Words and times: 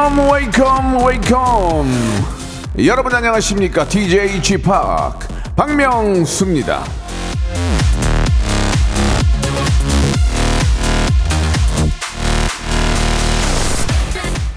Welcome 0.00 0.32
welcome 0.32 1.04
welcome 1.04 1.86
여러분 2.86 3.14
안녕하십니까 3.14 3.86
DJ 3.86 4.42
G 4.42 4.56
Park 4.56 5.18
박명수입니다. 5.54 6.82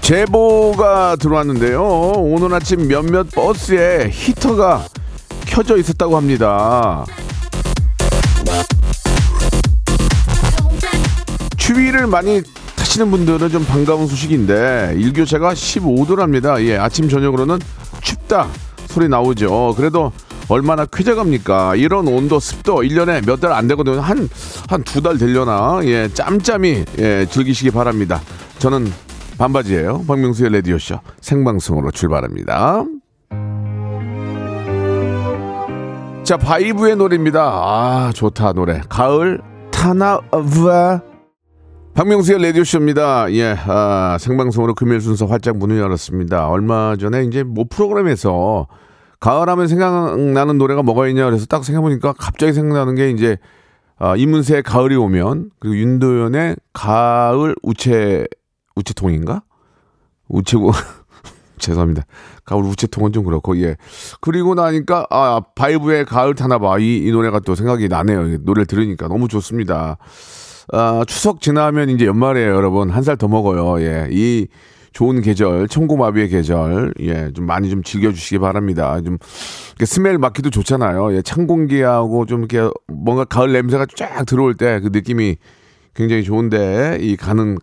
제보가 0.00 1.16
들어왔는데요. 1.16 1.82
오늘 1.82 2.54
아침 2.54 2.88
몇몇 2.88 3.30
버스에 3.30 4.08
히터가 4.10 4.86
켜져 5.44 5.76
있었다고 5.76 6.16
합니다. 6.16 7.04
추위를 11.58 12.06
많이 12.06 12.42
타시는 12.94 13.10
분들은 13.10 13.48
좀 13.50 13.64
반가운 13.64 14.06
소식인데 14.06 14.94
일교차가 14.96 15.52
15도랍니다. 15.54 16.64
예, 16.64 16.76
아침 16.76 17.08
저녁으로는 17.08 17.58
춥다 18.00 18.46
소리 18.86 19.08
나오죠. 19.08 19.74
그래도 19.76 20.12
얼마나 20.48 20.84
쾌적합니까? 20.86 21.74
이런 21.74 22.06
온도, 22.06 22.38
습도 22.38 22.82
1년에 22.82 23.26
몇 23.26 23.40
달 23.40 23.52
안 23.52 23.66
되거든요. 23.68 24.00
한 24.00 24.28
한 24.68 24.84
두 24.84 25.00
달 25.02 25.18
되려나? 25.18 25.80
예, 25.84 26.08
짬짬이 26.12 26.84
예, 26.98 27.26
즐기시기 27.28 27.72
바랍니다. 27.72 28.20
저는 28.58 28.92
반바지예요. 29.38 30.04
박명수의 30.06 30.52
라디오 30.52 30.78
쇼 30.78 31.00
생방송으로 31.20 31.90
출발합니다. 31.90 32.84
자, 36.22 36.36
바이브의 36.36 36.94
노래입니다. 36.96 37.40
아, 37.42 38.12
좋다 38.14 38.52
노래. 38.52 38.80
가을 38.88 39.40
타나와 39.72 40.20
박명수의 41.94 42.42
라디오쇼입니다. 42.42 43.32
예, 43.34 43.56
아, 43.56 44.16
생방송으로 44.18 44.74
금요일 44.74 45.00
순서 45.00 45.26
활짝 45.26 45.58
문을 45.58 45.78
열었습니다. 45.78 46.48
얼마 46.48 46.96
전에 46.96 47.22
이제 47.22 47.44
모 47.44 47.66
프로그램에서 47.66 48.66
가을하면 49.20 49.68
생각나는 49.68 50.58
노래가 50.58 50.82
뭐가 50.82 51.06
있냐 51.08 51.24
그래서 51.24 51.46
딱 51.46 51.64
생각해보니까 51.64 52.14
갑자기 52.14 52.52
생각나는 52.52 52.96
게 52.96 53.10
이제 53.10 53.38
아, 53.96 54.16
이문세의 54.16 54.64
가을이 54.64 54.96
오면 54.96 55.50
그리고 55.60 55.76
윤도현의 55.76 56.56
가을 56.72 57.54
우체 57.62 58.26
우체통인가? 58.74 59.44
우체고 60.28 60.72
죄송합니다. 61.58 62.02
가을 62.44 62.64
우체통은 62.64 63.12
좀 63.12 63.24
그렇고 63.24 63.56
예. 63.62 63.76
그리고 64.20 64.56
나니까 64.56 65.06
아 65.10 65.40
바이브의 65.54 66.06
가을 66.06 66.34
타나봐 66.34 66.80
이, 66.80 66.98
이 67.06 67.12
노래가 67.12 67.38
또 67.38 67.54
생각이 67.54 67.86
나네요. 67.86 68.38
노래를 68.38 68.66
들으니까 68.66 69.06
너무 69.06 69.28
좋습니다. 69.28 69.96
아, 70.72 71.04
추석 71.06 71.40
지나면 71.40 71.90
이제 71.90 72.06
연말이에요, 72.06 72.54
여러분. 72.54 72.90
한 72.90 73.02
살 73.02 73.16
더 73.16 73.28
먹어요. 73.28 73.80
예. 73.82 74.08
이 74.10 74.46
좋은 74.92 75.20
계절, 75.22 75.66
청고마비의 75.68 76.28
계절, 76.28 76.94
예, 77.00 77.30
좀 77.34 77.46
많이 77.46 77.68
좀 77.68 77.82
즐겨주시기 77.82 78.38
바랍니다. 78.38 79.00
좀, 79.04 79.18
스멜 79.84 80.18
맡기도 80.18 80.50
좋잖아요. 80.50 81.14
예, 81.16 81.22
찬 81.22 81.46
공기하고 81.48 82.26
좀 82.26 82.44
이렇게 82.44 82.70
뭔가 82.86 83.24
가을 83.24 83.52
냄새가 83.52 83.86
쫙 83.96 84.24
들어올 84.24 84.54
때 84.54 84.78
그 84.80 84.90
느낌이 84.92 85.36
굉장히 85.94 86.22
좋은데, 86.22 86.98
이 87.00 87.16
가는, 87.16 87.58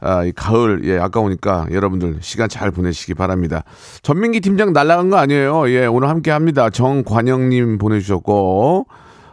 아, 0.00 0.24
이 0.24 0.32
가을, 0.32 0.82
예, 0.84 0.98
아까우니까 0.98 1.68
여러분들 1.72 2.18
시간 2.20 2.48
잘 2.50 2.70
보내시기 2.70 3.14
바랍니다. 3.14 3.64
전민기 4.02 4.40
팀장 4.40 4.72
날라간 4.74 5.08
거 5.08 5.16
아니에요. 5.16 5.70
예, 5.70 5.86
오늘 5.86 6.08
함께 6.10 6.30
합니다. 6.30 6.68
정관영님 6.70 7.78
보내주셨고, 7.78 8.86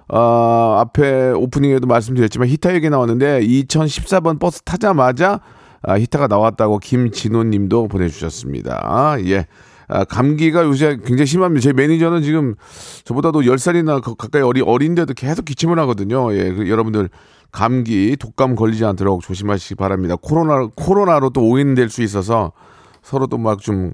어, 0.09 0.77
앞에 0.79 1.31
오프닝에도 1.31 1.87
말씀드렸지만 1.87 2.47
히타 2.47 2.73
얘기 2.75 2.89
나왔는데 2.89 3.41
2014번 3.41 4.39
버스 4.39 4.61
타자마자 4.63 5.39
아, 5.81 5.99
히타가 5.99 6.27
나왔다고 6.27 6.79
김진호 6.79 7.43
님도 7.43 7.87
보내주셨습니다. 7.89 8.81
아, 8.83 9.17
예. 9.25 9.47
아, 9.89 10.05
감기가 10.05 10.63
요새 10.63 10.97
굉장히 11.05 11.25
심합니다. 11.25 11.61
제 11.61 11.73
매니저는 11.73 12.21
지금 12.23 12.55
저보다도 13.03 13.41
10살이나 13.41 14.01
가까이 14.01 14.41
어리, 14.41 14.61
어린데도 14.61 15.13
계속 15.13 15.43
기침을 15.45 15.77
하거든요. 15.79 16.33
예. 16.33 16.51
그 16.53 16.69
여러분들 16.69 17.09
감기, 17.51 18.15
독감 18.17 18.55
걸리지 18.55 18.85
않도록 18.85 19.21
조심하시기 19.21 19.75
바랍니다. 19.75 20.15
코로나, 20.19 20.67
코로나로 20.75 21.31
또 21.31 21.41
오인될 21.49 21.89
수 21.89 22.01
있어서 22.01 22.53
서로 23.01 23.27
또 23.27 23.37
막 23.37 23.59
좀 23.59 23.91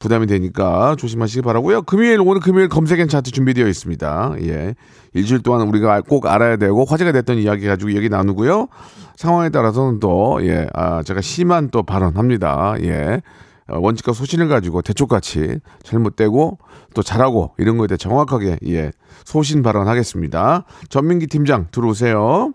부담이 0.00 0.26
되니까 0.26 0.96
조심하시기 0.96 1.42
바라고요. 1.42 1.82
금요일 1.82 2.20
오늘 2.20 2.40
금요일 2.40 2.68
검색엔 2.68 3.08
차트 3.08 3.30
준비되어 3.30 3.68
있습니다. 3.68 4.34
예. 4.42 4.74
일주일 5.12 5.42
동안 5.42 5.68
우리가 5.68 6.00
꼭 6.00 6.26
알아야 6.26 6.56
되고 6.56 6.84
화제가 6.84 7.12
됐던 7.12 7.36
이야기 7.36 7.66
가지고 7.66 7.92
얘기 7.92 8.08
나누고요. 8.08 8.68
상황에 9.16 9.50
따라서는 9.50 10.00
또 10.00 10.40
예. 10.42 10.66
아, 10.72 11.02
제가 11.02 11.20
심한 11.20 11.70
또 11.70 11.82
발언합니다. 11.82 12.76
예. 12.80 13.20
어, 13.68 13.78
원칙과 13.78 14.14
소신을 14.14 14.48
가지고 14.48 14.80
대쪽같이 14.80 15.60
잘못되고 15.82 16.58
또 16.94 17.02
잘하고 17.02 17.52
이런 17.58 17.76
거에 17.76 17.86
대해 17.86 17.98
정확하게 17.98 18.56
예. 18.68 18.92
소신 19.26 19.62
발언하겠습니다. 19.62 20.64
전민기 20.88 21.26
팀장 21.26 21.68
들어오세요. 21.70 22.54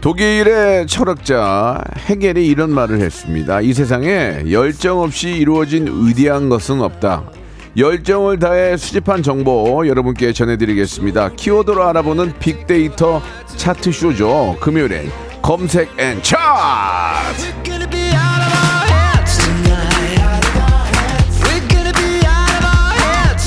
독일의 0.00 0.86
철학자 0.88 1.80
헤겔이 2.08 2.44
이런 2.44 2.70
말을 2.70 3.00
했습니다. 3.00 3.60
이 3.60 3.72
세상에 3.72 4.42
열정 4.50 5.00
없이 5.00 5.30
이루어진 5.30 6.06
위대한 6.06 6.48
것은 6.48 6.82
없다. 6.82 7.30
열정을 7.76 8.38
다해 8.38 8.76
수집한 8.76 9.22
정보 9.22 9.86
여러분께 9.86 10.32
전해드리겠습니다. 10.32 11.30
키워드로 11.36 11.84
알아보는 11.84 12.34
빅데이터 12.40 13.22
차트쇼죠. 13.56 14.56
금요일엔 14.60 15.10
검색 15.40 15.88
N 15.98 16.20
차트! 16.22 17.61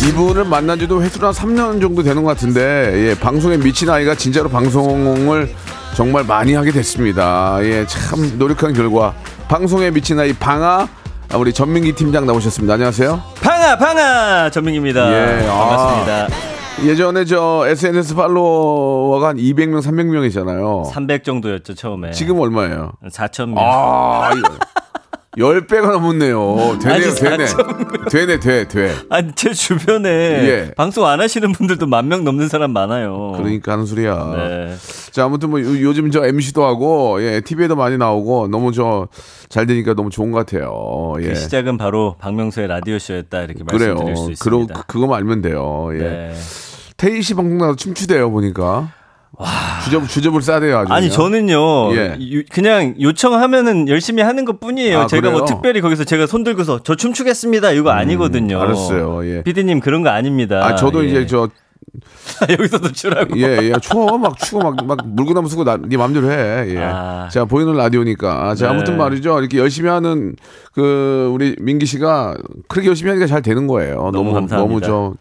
이분을 0.07 0.45
만난 0.45 0.77
지도 0.77 1.01
햇수로 1.01 1.27
한 1.27 1.33
3년 1.33 1.81
정도 1.81 2.03
되는 2.03 2.23
것 2.23 2.29
같은데, 2.29 3.09
예, 3.09 3.19
방송에 3.19 3.57
미친 3.57 3.89
아이가 3.89 4.13
진짜로 4.13 4.49
방송을 4.49 5.49
정말 5.95 6.23
많이 6.23 6.53
하게 6.53 6.71
됐습니다. 6.71 7.57
예, 7.63 7.85
참 7.87 8.37
노력한 8.37 8.73
결과, 8.73 9.13
방송에 9.47 9.89
미친 9.89 10.19
아이 10.19 10.31
방아, 10.33 10.87
아, 11.31 11.37
우리 11.37 11.51
전민기 11.51 11.93
팀장 11.93 12.27
나오셨습니다. 12.27 12.75
안녕하세요. 12.75 13.19
방아 13.41 13.77
방아 13.77 14.49
전민기입니다. 14.51 15.11
예, 15.11 15.47
아. 15.49 15.57
반갑습니다. 15.57 16.27
예전에 16.83 17.25
저 17.25 17.65
SNS 17.67 18.15
팔로워가 18.15 19.29
한 19.29 19.37
200명, 19.37 19.81
300명이잖아요. 19.81 20.85
300 20.91 21.23
정도였죠 21.23 21.73
처음에. 21.73 22.11
지금 22.11 22.39
얼마예요? 22.39 22.91
4천 23.09 23.47
명. 23.49 23.57
아, 23.59 24.31
이거 24.37 24.49
10배가 25.37 25.91
넘었네요. 25.91 26.77
되네요, 26.81 27.09
아니, 27.09 27.15
되네. 27.15 27.45
되네, 28.09 28.39
돼, 28.39 28.67
돼. 28.67 28.95
아니 29.09 29.31
제 29.35 29.53
주변에 29.53 30.09
예. 30.09 30.71
방송 30.75 31.05
안 31.05 31.19
하시는 31.19 31.51
분들도 31.51 31.87
만 31.87 32.07
명 32.07 32.23
넘는 32.23 32.47
사람 32.47 32.71
많아요. 32.71 33.33
그러니까 33.35 33.73
하는 33.73 33.85
소리야. 33.85 34.33
네. 34.37 34.75
자, 35.11 35.25
아무튼 35.25 35.49
뭐 35.49 35.59
요- 35.61 35.81
요즘 35.81 36.11
저 36.11 36.23
MC도 36.25 36.63
하고 36.63 37.21
예, 37.23 37.41
TV에도 37.41 37.75
많이 37.75 37.97
나오고 37.97 38.47
너무 38.47 38.71
저 38.71 39.07
잘 39.49 39.65
되니까 39.67 39.93
너무 39.93 40.09
좋은 40.09 40.31
것 40.31 40.39
같아요. 40.45 41.13
예. 41.21 41.27
그 41.29 41.35
시작은 41.35 41.77
바로 41.77 42.15
박명수의 42.19 42.67
라디오 42.67 42.97
쇼였다 42.99 43.41
이렇게 43.43 43.63
그래요. 43.63 43.93
말씀드릴 43.95 44.15
수 44.17 44.31
있습니다. 44.31 44.83
그거만 44.87 45.17
알면 45.17 45.41
돼요. 45.41 45.89
예. 45.93 45.97
네. 45.99 46.33
태희 46.97 47.21
씨 47.21 47.33
방송 47.35 47.57
나서 47.57 47.75
춤추대요 47.75 48.31
보니까. 48.31 48.91
주접 49.83 50.07
주접을 50.07 50.41
싸대요 50.41 50.77
아주. 50.79 50.93
아니 50.93 51.09
그냥. 51.09 51.15
저는요 51.17 51.95
예. 51.95 52.17
유- 52.19 52.43
그냥 52.51 52.95
요청하면은 52.99 53.87
열심히 53.89 54.23
하는 54.23 54.45
것 54.45 54.59
뿐이에요. 54.59 55.01
아, 55.01 55.07
제가 55.07 55.29
뭐 55.31 55.41
그래요? 55.41 55.45
특별히 55.45 55.81
거기서 55.81 56.03
제가 56.03 56.27
손 56.27 56.43
들고서 56.43 56.79
저 56.83 56.95
춤추겠습니다 56.95 57.71
이거 57.71 57.91
아니거든요. 57.91 58.61
알았어요. 58.61 59.25
예. 59.27 59.43
피디님 59.43 59.79
그런 59.79 60.03
거 60.03 60.09
아닙니다. 60.09 60.65
아 60.65 60.75
저도 60.75 61.03
예. 61.05 61.09
이제 61.09 61.25
저 61.27 61.49
여기서도 62.49 62.91
추라고. 62.91 63.37
예, 63.39 63.57
예, 63.61 63.73
추워. 63.81 64.17
막 64.17 64.37
추워. 64.37 64.63
막, 64.63 64.85
막 64.85 64.97
물구나무 65.07 65.47
쓰고 65.49 65.63
나, 65.63 65.77
네 65.77 65.97
맘대로 65.97 66.29
해. 66.29 66.75
예. 66.75 66.79
아. 66.79 67.29
자, 67.31 67.45
보이는 67.45 67.73
라디오니까. 67.73 68.55
자, 68.55 68.67
네. 68.67 68.73
아무튼 68.73 68.97
말이죠. 68.97 69.39
이렇게 69.39 69.57
열심히 69.57 69.89
하는 69.89 70.35
그, 70.73 71.29
우리 71.33 71.55
민기 71.59 71.85
씨가 71.85 72.35
그렇게 72.67 72.89
열심히 72.89 73.09
하니까 73.09 73.27
잘 73.27 73.41
되는 73.41 73.67
거예요. 73.67 74.11
너무, 74.11 74.33
감사합니다. 74.33 74.57
너무 74.57 74.81
저 74.81 75.13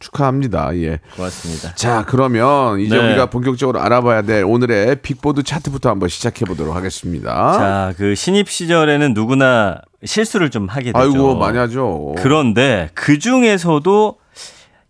축하합니다. 0.00 0.76
예. 0.76 1.00
고맙습니다. 1.16 1.74
자, 1.74 2.04
그러면 2.06 2.80
이제 2.80 2.96
네. 2.96 3.06
우리가 3.06 3.26
본격적으로 3.26 3.80
알아봐야 3.80 4.22
될 4.22 4.44
오늘의 4.44 4.96
빅보드 5.02 5.42
차트부터 5.42 5.90
한번 5.90 6.08
시작해 6.08 6.44
보도록 6.44 6.74
하겠습니다. 6.74 7.52
자, 7.52 7.94
그 7.96 8.14
신입 8.14 8.48
시절에는 8.48 9.14
누구나 9.14 9.80
실수를 10.04 10.50
좀 10.50 10.68
하게 10.68 10.92
되죠. 10.92 10.98
아이고, 10.98 11.36
많이 11.36 11.58
하죠. 11.58 12.14
그런데 12.18 12.90
그 12.94 13.18
중에서도 13.18 14.16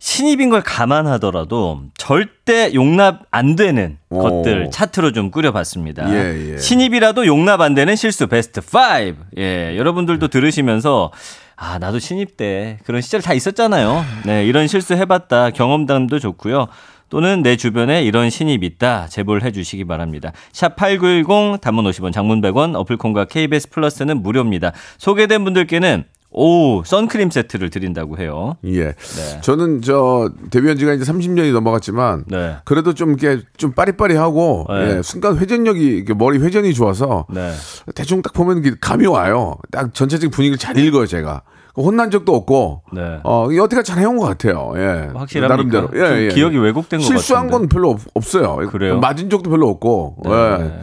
신입인 0.05 0.51
걸 0.51 0.61
감안하더라도 0.61 1.81
절대 1.97 2.75
용납 2.75 3.23
안 3.31 3.55
되는 3.55 3.97
오. 4.11 4.21
것들 4.21 4.69
차트로 4.71 5.13
좀 5.13 5.31
꾸려봤습니다. 5.31 6.07
예, 6.13 6.51
예. 6.53 6.57
신입이라도 6.59 7.25
용납 7.25 7.59
안 7.59 7.73
되는 7.73 7.95
실수 7.95 8.27
베스트 8.27 8.59
5. 8.59 9.15
예, 9.39 9.75
여러분들도 9.75 10.27
들으시면서 10.27 11.11
아 11.55 11.79
나도 11.79 11.97
신입 11.97 12.37
때 12.37 12.77
그런 12.85 13.01
시절 13.01 13.23
다 13.23 13.33
있었잖아요. 13.33 14.05
네, 14.25 14.45
이런 14.45 14.67
실수 14.67 14.93
해봤다 14.93 15.49
경험담도 15.49 16.19
좋고요. 16.19 16.67
또는 17.09 17.41
내 17.41 17.55
주변에 17.55 18.03
이런 18.03 18.29
신입 18.29 18.63
있다 18.63 19.07
제보를 19.07 19.41
해주시기 19.41 19.85
바랍니다. 19.85 20.33
샵 20.53 20.75
#8910 20.75 21.61
단문 21.61 21.83
50원, 21.85 22.13
장문 22.13 22.41
100원, 22.41 22.75
어플콘과 22.75 23.25
KBS 23.25 23.71
플러스는 23.71 24.21
무료입니다. 24.21 24.71
소개된 24.99 25.43
분들께는 25.43 26.05
오 26.37 26.83
선크림 26.83 27.29
세트를 27.29 27.69
드린다고 27.69 28.17
해요. 28.17 28.57
예. 28.65 28.93
저는 29.41 29.81
저 29.81 30.29
데뷔한 30.51 30.77
지가 30.77 30.91
이제 30.93 31.09
30년이 31.09 31.53
넘어갔지만 31.53 32.25
네. 32.27 32.57
그래도 32.65 32.93
좀 32.93 33.11
이렇게 33.17 33.41
좀 33.55 33.71
빠리빠리하고 33.71 34.65
네. 34.67 34.97
예, 34.97 35.01
순간 35.01 35.37
회전력이 35.37 36.03
머리 36.17 36.39
회전이 36.39 36.73
좋아서 36.73 37.25
네. 37.29 37.53
대충 37.95 38.21
딱 38.21 38.33
보면 38.33 38.61
감이 38.81 39.05
와요. 39.07 39.55
딱 39.71 39.93
전체적인 39.93 40.29
분위기를 40.31 40.57
잘 40.57 40.77
읽어요, 40.77 41.05
제가. 41.05 41.41
혼난 41.77 42.11
적도 42.11 42.35
없고 42.35 42.83
네. 42.93 43.19
어, 43.23 43.47
어떻게 43.61 43.81
잘 43.83 43.99
해온 43.99 44.17
것 44.17 44.25
같아요. 44.25 44.73
예. 44.75 45.09
확실합니까? 45.13 45.47
나름대로. 45.81 45.89
예, 45.93 46.07
좀 46.09 46.17
예. 46.17 46.27
기억이 46.29 46.57
왜곡된 46.57 46.99
것 46.99 47.05
실수한 47.05 47.47
같은데. 47.47 47.57
건 47.57 47.69
별로 47.69 47.89
없, 47.91 48.01
없어요. 48.13 48.57
그래요? 48.71 48.99
맞은 48.99 49.29
적도 49.29 49.49
별로 49.49 49.69
없고. 49.69 50.17
네. 50.25 50.31
예. 50.31 50.81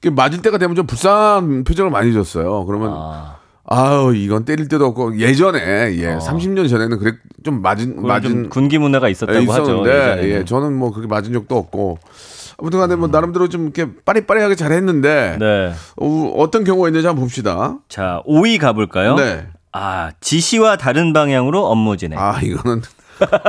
그 0.00 0.08
맞을 0.08 0.40
때가 0.42 0.58
되면 0.58 0.74
좀 0.74 0.86
불쌍한 0.86 1.62
표정을 1.64 1.90
많이 1.92 2.12
줬어요. 2.12 2.64
그러면 2.64 2.92
아, 2.94 3.36
아우 3.72 4.14
이건 4.16 4.44
때릴 4.44 4.66
때도 4.68 4.84
없고 4.86 5.18
예전에 5.18 5.60
예 5.96 6.16
30년 6.18 6.68
전에는 6.68 6.98
그래 6.98 7.12
좀 7.44 7.62
맞은 7.62 8.02
맞은 8.04 8.28
좀 8.30 8.48
군기 8.48 8.78
문화가 8.78 9.08
있었다고 9.08 9.38
예, 9.40 9.46
하죠. 9.46 9.62
있었는데 9.62 9.90
예전에는. 9.90 10.28
예 10.30 10.44
저는 10.44 10.72
뭐 10.76 10.90
그렇게 10.90 11.06
맞은 11.08 11.32
적도 11.32 11.56
없고 11.56 11.98
아무튼간에 12.58 12.96
뭐 12.96 13.06
나름대로 13.08 13.48
좀 13.48 13.62
이렇게 13.72 13.86
빠리빠리하게 14.04 14.56
잘했는데 14.56 15.36
네. 15.38 15.72
어, 15.96 16.34
어떤 16.36 16.64
경우가 16.64 16.88
있는지 16.88 17.06
한번 17.06 17.22
봅시다. 17.24 17.78
자, 17.88 18.22
5위 18.26 18.58
가볼까요? 18.60 19.14
네. 19.14 19.46
아, 19.72 20.10
지시와 20.20 20.76
다른 20.76 21.12
방향으로 21.12 21.64
업무 21.64 21.96
진행. 21.96 22.18
아 22.18 22.40
이거는 22.42 22.82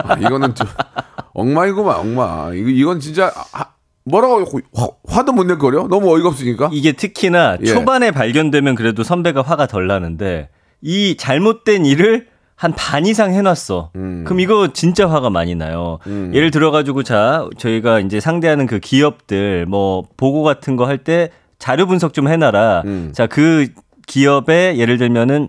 아, 0.03 0.13
이거는 0.19 0.53
좀 0.53 0.67
엉망이구만 1.33 1.95
엉망. 1.97 2.55
이거 2.55 2.69
이건 2.69 2.99
진짜 2.99 3.33
아, 3.53 3.65
뭐라고 4.03 4.45
화, 4.73 4.87
화도 5.07 5.31
못 5.33 5.45
낼 5.45 5.57
거려? 5.57 5.87
너무 5.87 6.13
어이가 6.15 6.29
없으니까. 6.29 6.69
이게 6.73 6.91
특히나 6.91 7.57
예. 7.61 7.65
초반에 7.65 8.11
발견되면 8.11 8.75
그래도 8.75 9.03
선배가 9.03 9.41
화가 9.41 9.67
덜 9.67 9.87
나는데 9.87 10.49
이 10.81 11.15
잘못된 11.17 11.85
일을 11.85 12.27
한 12.55 12.73
반 12.75 13.05
이상 13.07 13.33
해놨어. 13.33 13.91
음. 13.95 14.23
그럼 14.25 14.39
이거 14.39 14.71
진짜 14.71 15.09
화가 15.09 15.29
많이 15.31 15.55
나요. 15.55 15.97
예를 16.07 16.51
들어가지고 16.51 17.01
자 17.03 17.47
저희가 17.57 17.99
이제 18.01 18.19
상대하는 18.19 18.67
그 18.67 18.79
기업들 18.79 19.65
뭐 19.65 20.03
보고 20.17 20.43
같은 20.43 20.75
거 20.75 20.85
할 20.85 20.99
때 20.99 21.29
자료 21.57 21.87
분석 21.87 22.13
좀 22.13 22.27
해놔라. 22.27 22.83
음. 22.85 23.11
자그 23.15 23.67
기업에 24.07 24.77
예를 24.77 24.97
들면은 24.99 25.47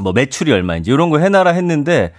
뭐 0.00 0.12
매출이 0.12 0.50
얼마인지 0.52 0.90
이런 0.90 1.10
거 1.10 1.18
해놔라 1.18 1.52
했는데 1.52 2.12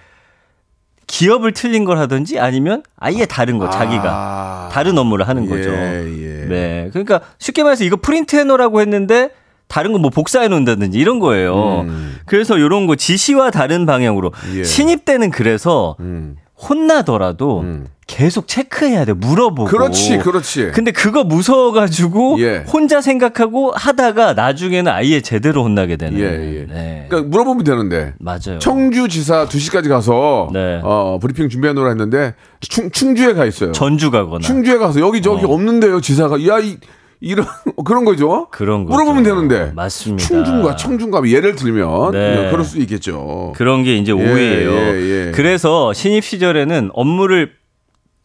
기업을 1.06 1.52
틀린 1.52 1.84
걸 1.84 1.98
하든지 1.98 2.38
아니면 2.40 2.82
아예 2.98 3.26
다른 3.26 3.58
거 3.58 3.70
자기가 3.70 4.02
아. 4.06 4.68
다른 4.72 4.98
업무를 4.98 5.28
하는 5.28 5.46
거죠. 5.48 5.70
예, 5.70 6.04
예. 6.04 6.46
네. 6.46 6.88
그러니까 6.92 7.20
쉽게 7.38 7.62
말해서 7.62 7.84
이거 7.84 7.96
프린트 7.96 8.36
해놓으라고 8.36 8.80
했는데 8.80 9.30
다른 9.68 9.92
거 9.92 9.98
뭐 9.98 10.10
복사해 10.10 10.48
놓는다든지 10.48 10.98
이런 10.98 11.18
거예요. 11.20 11.80
음. 11.82 12.16
그래서 12.26 12.56
이런 12.58 12.86
거 12.86 12.96
지시와 12.96 13.50
다른 13.50 13.86
방향으로 13.86 14.32
예. 14.54 14.64
신입 14.64 15.04
때는 15.04 15.30
그래서 15.30 15.96
음. 16.00 16.36
혼나더라도 16.58 17.60
음. 17.60 17.86
계속 18.06 18.46
체크해야 18.46 19.04
돼. 19.04 19.12
물어보고. 19.12 19.68
그렇지, 19.68 20.18
그렇지. 20.18 20.70
근데 20.72 20.92
그거 20.92 21.24
무서워가지고 21.24 22.36
예. 22.38 22.64
혼자 22.72 23.00
생각하고 23.00 23.72
하다가 23.72 24.34
나중에는 24.34 24.90
아예 24.92 25.20
제대로 25.20 25.64
혼나게 25.64 25.96
되는. 25.96 26.18
예, 26.20 26.24
예. 26.24 26.66
네. 26.72 27.06
그러니까 27.08 27.28
물어보면 27.28 27.64
되는데. 27.64 28.14
맞아요. 28.20 28.60
청주지사 28.60 29.46
2시까지 29.46 29.88
가서 29.88 30.50
네. 30.52 30.80
어, 30.84 31.18
브리핑 31.20 31.48
준비하느라 31.48 31.88
했는데 31.88 32.34
충, 32.60 32.90
충주에 32.92 33.34
가 33.34 33.44
있어요. 33.44 33.72
전주 33.72 34.12
가거나. 34.12 34.38
충주에 34.38 34.78
가서 34.78 35.00
여기 35.00 35.20
저기 35.20 35.44
없는데요, 35.44 36.00
지사가. 36.00 36.46
야, 36.46 36.60
이 36.60 36.78
이런 37.20 37.46
그런 37.84 38.04
거죠. 38.04 38.48
그런 38.50 38.84
거죠. 38.84 38.94
물어보면 38.94 39.22
되는데. 39.22 39.72
맞습니다. 39.74 40.26
충중과 40.28 40.76
청중과 40.76 41.28
예를 41.28 41.54
들면 41.56 42.12
네. 42.12 42.36
네, 42.42 42.50
그럴 42.50 42.64
수 42.64 42.78
있겠죠. 42.80 43.52
그런 43.56 43.82
게 43.82 43.96
이제 43.96 44.12
오해예요. 44.12 44.70
예, 44.72 45.26
예. 45.28 45.32
그래서 45.34 45.92
신입 45.92 46.24
시절에는 46.24 46.90
업무를 46.92 47.52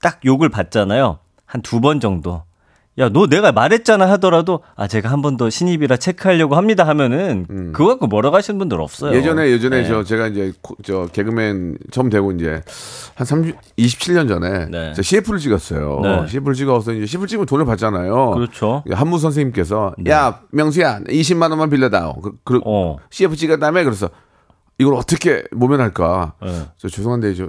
딱 0.01 0.19
욕을 0.25 0.49
받잖아요. 0.49 1.19
한 1.45 1.61
두 1.61 1.79
번 1.81 1.99
정도. 1.99 2.43
야, 2.97 3.07
너 3.07 3.25
내가 3.27 3.51
말했잖아 3.53 4.09
하더라도 4.11 4.61
아 4.75 4.85
제가 4.85 5.09
한 5.09 5.21
번 5.21 5.38
더 5.38 5.49
신입이라 5.49 5.95
체크하려고 5.95 6.55
합니다 6.57 6.85
하면은 6.88 7.71
그거 7.71 7.88
갖고 7.88 8.07
뭐라고 8.07 8.35
하시는 8.35 8.57
분들 8.59 8.81
없어요. 8.81 9.11
음. 9.11 9.15
예전에 9.15 9.49
예전에 9.49 9.83
네. 9.83 9.88
저 9.88 10.03
제가 10.03 10.27
이제 10.27 10.51
코- 10.61 10.75
저 10.83 11.05
개그맨 11.07 11.77
처음 11.91 12.09
되고 12.09 12.31
이제 12.33 12.61
한 13.15 13.25
30, 13.25 13.55
27년 13.77 14.27
전에 14.27 14.65
네. 14.65 14.93
제가 14.93 15.01
CF를 15.03 15.39
찍었어요. 15.39 15.99
네. 16.03 16.27
CF를 16.27 16.53
찍어서 16.53 16.91
이제 16.91 17.05
CF 17.05 17.27
찍으면 17.27 17.45
돈을 17.45 17.63
받잖아요. 17.65 18.31
그렇죠. 18.31 18.83
한무 18.91 19.19
선생님께서 19.19 19.94
야 20.09 20.41
명수야 20.51 20.99
20만 21.07 21.49
원만 21.49 21.69
빌려다오. 21.69 22.19
그, 22.21 22.33
그 22.44 22.59
어. 22.66 22.97
CF 23.09 23.57
다음에 23.57 23.85
그래서 23.85 24.09
이걸 24.80 24.95
어떻게 24.95 25.44
모면할까? 25.51 26.33
네. 26.44 26.61
저 26.77 26.89
죄송한데 26.89 27.35
저 27.35 27.47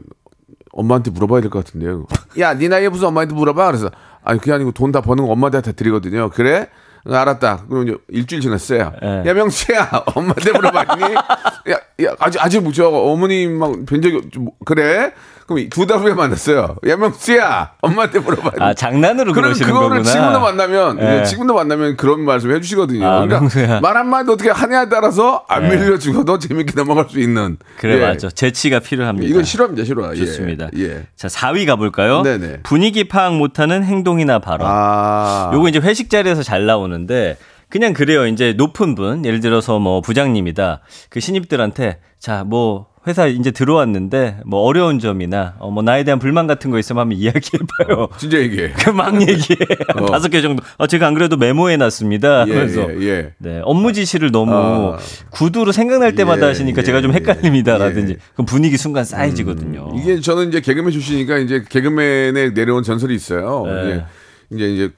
엄마한테 0.74 1.10
물어봐야 1.10 1.40
될 1.42 1.50
것 1.50 1.64
같은데요. 1.64 2.06
야, 2.38 2.54
네 2.56 2.68
나이에 2.68 2.88
무슨 2.88 3.08
엄마한테 3.08 3.34
물어봐? 3.34 3.66
그래서 3.66 3.90
아니 4.24 4.38
그게 4.38 4.52
아니고 4.52 4.72
돈 4.72 4.92
다 4.92 5.00
버는 5.00 5.24
거 5.26 5.32
엄마한테 5.32 5.60
다 5.62 5.72
드리거든요. 5.72 6.30
그래? 6.30 6.68
응, 7.08 7.14
알았다. 7.14 7.64
그럼 7.68 7.88
이제 7.88 7.96
일주일 8.08 8.40
지났어요. 8.42 8.92
네. 9.02 9.24
야 9.26 9.34
명수야, 9.34 10.04
엄마한테 10.14 10.52
물어봤니? 10.52 11.02
야, 11.14 11.76
야 12.04 12.14
아직 12.20 12.40
아직 12.44 12.62
저 12.74 12.88
어머님만 12.88 13.86
뵌 13.86 14.00
적이 14.02 14.16
없- 14.18 14.32
좀- 14.32 14.48
그래? 14.64 15.12
그럼 15.46 15.68
두 15.70 15.86
달 15.86 15.98
후에 15.98 16.14
만났어요. 16.14 16.76
야 16.86 16.96
명수야, 16.96 17.72
엄마한테 17.80 18.20
물어봤니? 18.20 18.56
아 18.60 18.74
장난으로 18.74 19.32
그럼 19.32 19.44
그러시는 19.46 19.68
그거를 19.68 19.88
거구나. 19.98 20.02
지금도 20.04 20.40
만나면 20.40 20.98
예. 21.00 21.20
예, 21.20 21.24
지금도 21.24 21.54
만나면 21.54 21.96
그런 21.96 22.20
말씀 22.24 22.50
해주시거든요. 22.52 23.04
아, 23.06 23.10
그러니까 23.20 23.40
명수야. 23.40 23.80
말 23.80 23.96
한마디 23.96 24.30
어떻게 24.30 24.50
하냐에 24.50 24.88
따라서 24.88 25.44
안 25.48 25.64
예. 25.64 25.76
밀려 25.76 25.98
죽어도 25.98 26.38
재밌게 26.38 26.72
넘어갈 26.76 27.06
수 27.08 27.18
있는. 27.18 27.56
그래 27.78 27.96
예. 27.96 28.06
맞죠. 28.06 28.30
재치가 28.30 28.78
필요합니다. 28.78 29.28
이건 29.28 29.44
싫어. 29.44 29.62
좋습니다. 29.74 30.68
예. 30.76 30.82
예. 30.82 31.06
자 31.16 31.28
4위 31.28 31.66
가볼까요? 31.66 32.22
네네. 32.22 32.60
분위기 32.62 33.04
파악 33.08 33.34
못하는 33.36 33.82
행동이나 33.84 34.38
발언. 34.38 34.66
아, 34.70 35.50
요거 35.54 35.68
이제 35.68 35.78
회식 35.78 36.10
자리에서 36.10 36.42
잘 36.42 36.66
나오는데 36.66 37.36
그냥 37.72 37.94
그래요. 37.94 38.26
이제 38.26 38.52
높은 38.52 38.94
분, 38.94 39.24
예를 39.24 39.40
들어서 39.40 39.78
뭐 39.78 40.02
부장님이다. 40.02 40.82
그 41.08 41.20
신입들한테 41.20 42.00
자, 42.18 42.44
뭐 42.44 42.88
회사 43.06 43.26
이제 43.26 43.50
들어왔는데 43.50 44.40
뭐 44.44 44.60
어려운 44.60 44.98
점이나 44.98 45.54
어, 45.58 45.70
뭐 45.70 45.82
나에 45.82 46.04
대한 46.04 46.18
불만 46.18 46.46
같은 46.46 46.70
거 46.70 46.78
있으면 46.78 47.00
한번 47.00 47.16
이야기해봐요. 47.18 48.08
진짜 48.18 48.36
얘기해. 48.40 48.72
그막 48.76 49.22
얘기해. 49.22 49.56
한 49.88 50.04
어. 50.04 50.06
다섯 50.06 50.28
개 50.28 50.42
정도. 50.42 50.62
아, 50.76 50.86
제가 50.86 51.06
안 51.06 51.14
그래도 51.14 51.38
메모해 51.38 51.78
놨습니다. 51.78 52.44
예, 52.46 52.52
그래서 52.52 52.94
예, 53.00 53.06
예. 53.06 53.32
네, 53.38 53.62
업무 53.64 53.94
지시를 53.94 54.30
너무 54.32 54.52
아. 54.52 54.98
구두로 55.30 55.72
생각날 55.72 56.14
때마다 56.14 56.42
예, 56.42 56.48
하시니까 56.48 56.82
예, 56.82 56.84
제가 56.84 57.00
좀 57.00 57.12
예. 57.12 57.14
헷갈립니다라든지 57.14 58.12
예. 58.12 58.16
그럼 58.34 58.44
분위기 58.44 58.76
순간 58.76 59.04
쌓여지거든요. 59.04 59.94
이게 59.96 60.20
저는 60.20 60.48
이제 60.48 60.60
개그맨 60.60 60.92
출신이니까 60.92 61.38
이제 61.38 61.64
개그맨에 61.70 62.50
내려온 62.50 62.82
전설이 62.82 63.14
있어요. 63.14 63.64
네. 63.64 64.04
이제 64.50 64.68
이제 64.74 64.90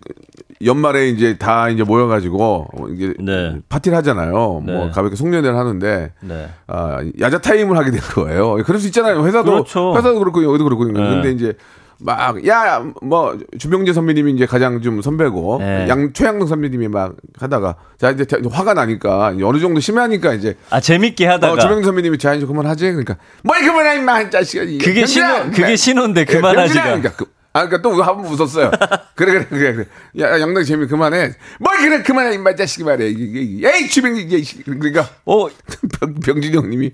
연말에 0.65 1.09
이제 1.09 1.37
다 1.37 1.69
이제 1.69 1.83
모여가지고 1.83 2.69
이게 2.91 3.15
네. 3.21 3.57
파티를 3.69 3.97
하잖아요. 3.99 4.63
네. 4.67 4.73
뭐 4.73 4.91
가볍게 4.91 5.17
송년회를 5.17 5.57
하는데 5.57 6.13
네. 6.21 6.49
아, 6.67 6.99
야자 7.21 7.39
타임을 7.41 7.77
하게 7.77 7.91
된 7.91 8.01
거예요. 8.01 8.55
그럴 8.65 8.81
수 8.81 8.87
있잖아요. 8.89 9.25
회사도 9.27 9.51
그렇죠. 9.51 9.97
회사도 9.97 10.19
그렇고 10.19 10.43
여기도 10.45 10.65
그렇고. 10.65 10.85
네. 10.87 10.93
근데 10.93 11.31
이제 11.33 11.53
막 12.01 12.37
야 12.45 12.85
뭐 13.03 13.39
주병재 13.57 13.93
선배님이 13.93 14.33
이제 14.33 14.47
가장 14.47 14.83
좀 14.83 15.01
선배고 15.01 15.59
네. 15.61 15.87
양 15.89 16.13
최양동 16.13 16.47
선배님이 16.49 16.89
막 16.89 17.15
하다가 17.39 17.77
자 17.99 18.11
이제 18.11 18.25
대- 18.25 18.39
화가 18.51 18.75
나니까 18.75 19.31
이제 19.37 19.45
어느 19.45 19.59
정도 19.61 19.79
심하니까 19.81 20.35
이제 20.35 20.57
아 20.71 20.81
재밌게 20.81 21.25
하다가 21.27 21.53
어, 21.53 21.59
주병재 21.59 21.85
선배님이 21.87 22.19
자 22.19 22.35
이제 22.35 22.47
그만하지 22.47 22.87
그러니까 22.91 23.17
뭐 23.45 23.55
그만해 23.57 23.97
임마 23.99 24.23
이 24.23 24.31
자식아 24.31 24.65
이 24.65 24.79
그게! 24.79 25.07
신호 25.07 25.45
그게 25.45 25.63
네. 25.67 25.77
신호인데 25.77 26.21
예, 26.23 26.25
그만하지가. 26.25 26.83
그러니까 26.85 27.13
그, 27.13 27.27
아 27.55 27.67
그러니까 27.67 27.83
또 27.83 28.03
한번 28.03 28.27
웃었어요. 28.27 28.73
그래 29.15 29.33
그래 29.33 29.47
그래 29.49 29.73
그래. 29.73 29.87
야 30.19 30.41
양당 30.41 30.65
재미 30.65 30.89
그만해. 30.89 31.35
뭐 31.61 31.73
그래 31.79 32.03
그만해 32.03 32.35
임마 32.35 32.51
이 32.51 32.57
자식이 32.57 32.83
말이야. 32.83 33.07
에이 33.07 33.63
이게 33.63 34.43
그러니까 34.65 35.09
어. 35.25 35.47
병, 36.01 36.15
병진이 36.15 36.57
형님이 36.57 36.93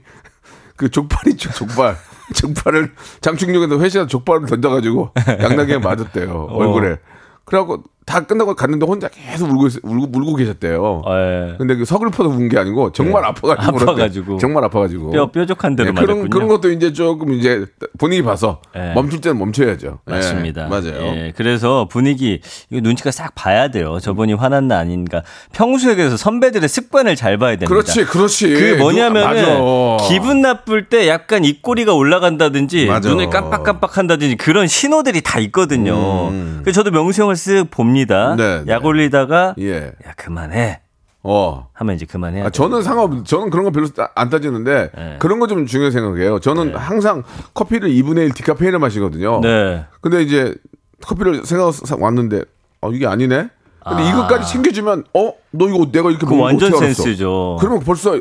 그 0.76 0.90
족발 0.90 1.28
있죠 1.32 1.50
족발. 1.52 1.96
족발을 2.34 2.92
장충역에서 3.22 3.80
회식에서 3.80 4.06
족발을 4.06 4.46
던져가지고 4.46 5.12
양락이에 5.40 5.78
맞았대요 5.78 6.48
얼굴에. 6.50 6.98
그래갖고 7.46 7.82
다 8.07 8.21
끝나고 8.26 8.57
갔는데 8.57 8.87
혼자 8.87 9.09
계속 9.09 9.50
울고 9.50 9.66
있, 9.69 9.75
울고 9.85 10.09
울고 10.19 10.35
계셨대요. 10.37 11.02
예. 11.07 11.54
근데 11.59 11.76
그 11.76 11.85
서글퍼서 11.85 12.28
운 12.30 12.49
게 12.49 12.59
아니고 12.59 12.90
정말 12.92 13.25
아파가지고 13.25 13.73
그랬대. 13.73 13.92
아파가지고. 13.92 14.38
정말 14.38 14.64
아파가지고 14.64 15.11
뼈 15.12 15.30
뾰족한 15.30 15.76
데로 15.76 15.90
네, 15.90 15.95
그런 15.95 16.07
맞았군요. 16.19 16.30
그런 16.30 16.49
것도 16.49 16.73
이제 16.73 16.92
조금 16.92 17.33
이제 17.33 17.66
본인이 17.99 18.23
봐서 18.23 18.61
네. 18.75 18.92
멈출 18.95 19.21
때는 19.21 19.38
멈춰야죠. 19.38 20.00
네, 20.07 20.14
맞습니다. 20.14 20.66
맞아요. 20.66 20.97
예, 20.97 21.33
그래서 21.37 21.87
분위기 21.88 22.40
이거 22.71 22.80
눈치가 22.80 23.12
싹 23.12 23.35
봐야 23.37 23.69
돼요. 23.69 23.99
저분이 24.00 24.33
화났나 24.33 24.78
아닌가. 24.78 25.23
평소에 25.52 25.95
그래서 25.95 26.16
선배들의 26.16 26.69
습관을 26.69 27.14
잘 27.14 27.38
봐야 27.38 27.50
됩니다. 27.52 27.69
그렇지, 27.69 28.04
그렇지. 28.07 28.49
그 28.54 28.76
뭐냐면은 28.80 29.23
맞아. 29.28 30.09
기분 30.09 30.40
나쁠 30.40 30.88
때 30.88 31.07
약간 31.07 31.45
입꼬리가 31.45 31.95
올라간다든지 31.95 32.87
맞아. 32.87 33.09
눈을 33.09 33.30
깜빡깜빡한다든지 33.30 34.37
그런 34.37 34.66
신호들이 34.66 35.21
다 35.21 35.38
있거든요. 35.40 36.30
그래서 36.62 36.83
저도 36.83 36.90
명수 36.90 37.23
형을 37.23 37.35
쓱 37.37 37.71
봅니다. 37.94 38.32
음. 38.32 38.37
네, 38.37 38.64
약 38.68 38.82
네. 38.82 38.88
올리다가 38.88 39.54
예. 39.59 39.87
야 40.06 40.12
그만해 40.16 40.80
어. 41.23 41.68
하면 41.75 41.94
이제 41.97 42.06
그만해야 42.06 42.44
아, 42.44 42.47
돼. 42.47 42.50
저는 42.52 42.82
상관없, 42.82 43.26
저는 43.26 43.50
그런 43.50 43.64
거 43.64 43.70
별로 43.70 43.88
따- 43.88 44.11
안 44.14 44.30
따지는데 44.30 44.90
네. 44.94 45.16
그런 45.18 45.38
거 45.38 45.47
좀 45.47 45.66
중요해 45.66 45.90
생각해요. 45.90 46.38
저는 46.38 46.75
항상 46.76 47.23
커피를 47.52 47.90
2분의 47.90 48.18
1 48.26 48.32
디카페인을 48.35 48.78
마시거든요. 48.78 49.40
네. 49.40 49.85
근데 50.00 50.23
이제 50.23 50.54
커피를 51.02 51.44
생각해서 51.44 51.97
왔는데 51.99 52.42
어, 52.80 52.90
이게 52.92 53.06
아니네? 53.06 53.49
근데 53.85 54.02
아. 54.02 54.11
이것까지 54.11 54.50
챙겨주면 54.52 55.04
어? 55.14 55.32
너 55.50 55.68
이거 55.68 55.90
내가 55.90 56.11
이렇게 56.11 56.26
거 56.26 56.37
완전 56.37 56.68
어떻게 56.70 56.85
알았어? 56.87 57.02
센스죠. 57.02 57.56
그러면 57.61 57.80
벌써 57.80 58.18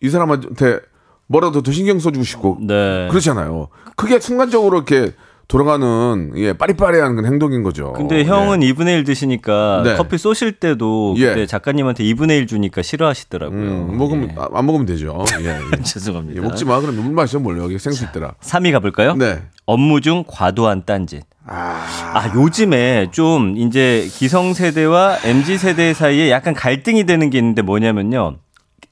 이 0.00 0.08
사람한테 0.08 0.80
뭐라도 1.26 1.62
더 1.62 1.70
신경 1.70 1.98
써주고 2.00 2.24
싶고 2.24 2.58
네. 2.62 3.06
그렇잖아요. 3.10 3.68
그게 3.96 4.18
순간적으로 4.18 4.78
이렇게 4.78 5.12
돌아가는 5.50 6.30
예 6.36 6.52
빠리빠리한 6.52 7.16
그런 7.16 7.32
행동인 7.32 7.64
거죠. 7.64 7.92
근데 7.92 8.24
형은 8.24 8.62
예. 8.62 8.72
2분의 8.72 8.98
1 8.98 9.04
드시니까 9.04 9.82
네. 9.84 9.96
커피 9.96 10.16
쏘실 10.16 10.52
때도 10.52 11.14
예. 11.18 11.26
그때 11.26 11.46
작가님한테 11.46 12.04
2분의 12.04 12.38
1 12.38 12.46
주니까 12.46 12.82
싫어하시더라고요. 12.82 13.58
음, 13.58 13.98
먹으면 13.98 14.30
아, 14.38 14.48
안 14.52 14.64
먹으면 14.64 14.86
되죠. 14.86 15.24
예, 15.42 15.46
예. 15.46 15.82
죄송합니다. 15.82 16.40
예, 16.40 16.44
먹지 16.46 16.64
마. 16.64 16.80
그럼 16.80 16.94
물 16.94 17.12
마셔 17.12 17.40
몰려. 17.40 17.64
여기 17.64 17.80
생수 17.80 18.04
있더라. 18.04 18.34
3위 18.40 18.70
가볼까요? 18.70 19.16
네. 19.16 19.42
업무 19.66 20.00
중 20.00 20.22
과도한 20.26 20.84
딴짓. 20.86 21.24
아, 21.46 22.30
요즘에 22.36 23.08
좀 23.10 23.56
이제 23.56 24.08
기성세대와 24.12 25.18
MZ세대 25.24 25.94
사이에 25.94 26.30
약간 26.30 26.54
갈등이 26.54 27.06
되는 27.06 27.28
게 27.28 27.38
있는데 27.38 27.62
뭐냐면요. 27.62 28.36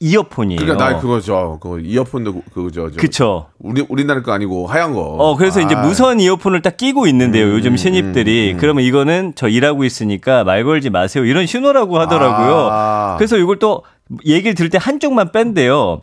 이어폰이에요. 0.00 0.60
그러니까 0.60 0.88
나 0.92 0.98
그거죠. 1.00 1.58
그 1.60 1.80
이어폰도 1.80 2.32
그- 2.34 2.40
그거죠. 2.54 2.90
저 2.90 2.96
그쵸. 2.96 3.46
우리 3.58 3.84
우리나라 3.88 4.22
거 4.22 4.32
아니고 4.32 4.66
하얀 4.68 4.94
거. 4.94 5.00
어, 5.00 5.36
그래서 5.36 5.60
이제 5.60 5.74
아, 5.74 5.82
무선 5.82 6.20
이어폰을 6.20 6.62
딱 6.62 6.76
끼고 6.76 7.06
있는데요. 7.08 7.48
요즘 7.50 7.76
신입들이. 7.76 8.56
그러면 8.58 8.84
이거는 8.84 9.32
저 9.34 9.48
일하고 9.48 9.84
있으니까 9.84 10.44
말 10.44 10.64
걸지 10.64 10.90
마세요. 10.90 11.24
이런 11.24 11.46
신호라고 11.46 11.98
하더라고요. 11.98 12.68
아. 12.70 13.16
그래서 13.18 13.36
이걸 13.38 13.58
또 13.58 13.82
얘기를 14.24 14.54
들을 14.54 14.70
때 14.70 14.78
한쪽만 14.80 15.32
뺀대요. 15.32 16.02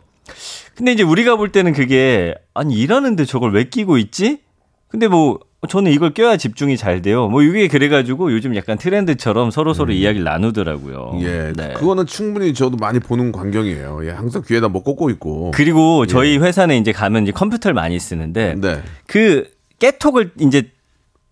근데 0.74 0.92
이제 0.92 1.02
우리가 1.02 1.36
볼 1.36 1.50
때는 1.50 1.72
그게 1.72 2.34
아니 2.52 2.74
일하는데 2.74 3.24
저걸 3.24 3.52
왜 3.54 3.64
끼고 3.64 3.96
있지? 3.96 4.40
근데 4.88 5.08
뭐 5.08 5.38
저는 5.66 5.92
이걸 5.92 6.10
껴야 6.10 6.36
집중이 6.36 6.76
잘 6.76 7.02
돼요. 7.02 7.28
뭐 7.28 7.42
이게 7.42 7.68
그래가지고 7.68 8.32
요즘 8.32 8.56
약간 8.56 8.78
트렌드처럼 8.78 9.50
서로 9.50 9.74
서로 9.74 9.92
이야기를 9.92 10.24
나누더라고요. 10.24 11.10
음. 11.14 11.22
예, 11.22 11.52
네. 11.56 11.74
그거는 11.74 12.06
충분히 12.06 12.54
저도 12.54 12.76
많이 12.76 12.98
보는 12.98 13.32
광경이에요. 13.32 14.00
예, 14.04 14.10
항상 14.10 14.42
귀에다 14.46 14.68
뭐 14.68 14.82
꽂고 14.82 15.10
있고. 15.10 15.52
그리고 15.54 16.06
저희 16.06 16.38
회사는 16.38 16.76
이제 16.76 16.92
가면 16.92 17.24
이제 17.24 17.32
컴퓨터를 17.32 17.74
많이 17.74 17.98
쓰는데 17.98 18.54
네. 18.58 18.82
그 19.06 19.48
깨톡을 19.78 20.32
이제 20.40 20.70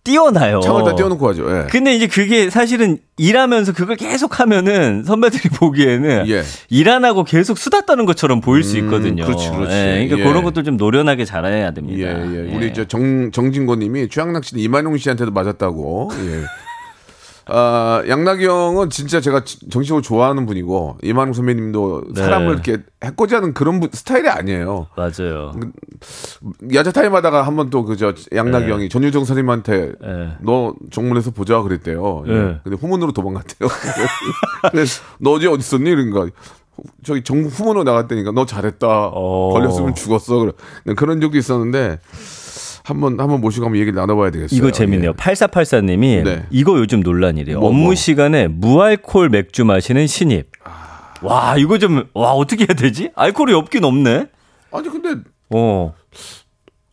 띄워놔요. 0.05 0.61
창을 0.61 0.83
다 0.85 0.95
띄워놓고 0.95 1.27
하죠. 1.29 1.49
예. 1.49 1.67
근데 1.69 1.93
이제 1.93 2.07
그게 2.07 2.49
사실은 2.49 2.99
일하면서 3.17 3.73
그걸 3.73 3.97
계속 3.97 4.39
하면은 4.39 5.03
선배들이 5.03 5.49
보기에는 5.59 6.29
예. 6.29 6.43
일 6.69 6.85
안 6.89 7.03
하고 7.03 7.23
계속 7.23 7.57
수다 7.57 7.81
떠는 7.81 8.05
것처럼 8.05 8.39
보일 8.39 8.63
수 8.63 8.77
음, 8.77 8.85
있거든요. 8.85 9.25
그렇지, 9.25 9.49
그렇지. 9.49 9.73
예, 9.75 10.05
그러니까 10.07 10.19
예. 10.19 10.23
그런 10.23 10.43
것들 10.43 10.63
좀 10.63 10.77
노련하게 10.77 11.25
잘해야 11.25 11.67
예, 11.67 11.73
됩니다. 11.73 12.07
예. 12.09 12.55
우리 12.55 12.73
저 12.73 12.85
정, 12.85 13.31
정진권님이 13.31 14.07
최양락 14.09 14.45
씨는 14.45 14.63
이만용 14.63 14.95
씨한테도 14.97 15.31
맞았다고. 15.31 16.11
예. 16.13 16.43
아, 17.47 18.01
양락이 18.07 18.45
형은 18.45 18.89
진짜 18.89 19.21
제가 19.21 19.43
지- 19.43 19.69
정식으로 19.69 20.01
좋아하는 20.01 20.45
분이고, 20.47 20.97
이만용 21.03 21.33
선배님도 21.33 22.03
네. 22.15 22.21
사람을 22.23 22.53
이렇게 22.53 22.77
해코지하는 23.03 23.53
그런 23.53 23.79
분- 23.79 23.89
스타일이 23.93 24.27
아니에요. 24.29 24.87
맞아요. 24.97 25.53
야자 26.73 26.91
타임 26.91 27.13
하다가 27.13 27.43
한 27.43 27.55
번 27.55 27.69
또 27.69 27.83
그저 27.85 28.13
양락이 28.33 28.65
네. 28.65 28.71
형이 28.71 28.89
전유정 28.89 29.25
선생님한테 29.25 29.91
예. 30.03 30.31
너 30.41 30.73
정문에서 30.91 31.31
보자 31.31 31.61
그랬대요. 31.61 32.23
예. 32.27 32.31
네. 32.33 32.59
근데 32.63 32.77
후문으로 32.79 33.11
도망갔대요. 33.11 33.69
너 35.19 35.31
어제 35.33 35.47
어디 35.47 35.59
있었니? 35.59 35.89
그러니까 35.89 36.27
저기 37.03 37.23
정 37.23 37.43
후문으로 37.43 37.83
나갔다니까 37.83 38.31
너 38.31 38.45
잘했다. 38.45 38.87
어. 39.13 39.49
걸렸으면 39.53 39.95
죽었어. 39.95 40.39
그래. 40.39 40.51
그런 40.95 41.21
적도 41.21 41.37
있었는데 41.37 41.99
한번 42.85 43.19
한번 43.19 43.41
모시고 43.41 43.65
한번 43.65 43.79
얘기를 43.81 43.95
나눠봐야 43.99 44.29
되겠어요. 44.29 44.55
이거 44.57 44.69
재밌네요. 44.71 45.09
예. 45.09 45.13
8484님이 45.13 46.23
네. 46.23 46.45
이거 46.51 46.77
요즘 46.77 46.99
논란이래요. 47.01 47.59
뭐, 47.59 47.69
업무 47.69 47.83
뭐? 47.85 47.95
시간에 47.95 48.47
무알콜 48.47 49.29
맥주 49.29 49.65
마시는 49.65 50.05
신입. 50.05 50.51
와, 51.23 51.57
이거 51.57 51.79
좀, 51.79 52.03
와, 52.13 52.33
어떻게 52.33 52.65
해야 52.69 52.75
되지? 52.75 53.09
알코올이 53.15 53.53
없긴 53.53 53.83
없네? 53.85 54.27
아니 54.71 54.89
근데 54.89 55.15
어. 55.49 55.93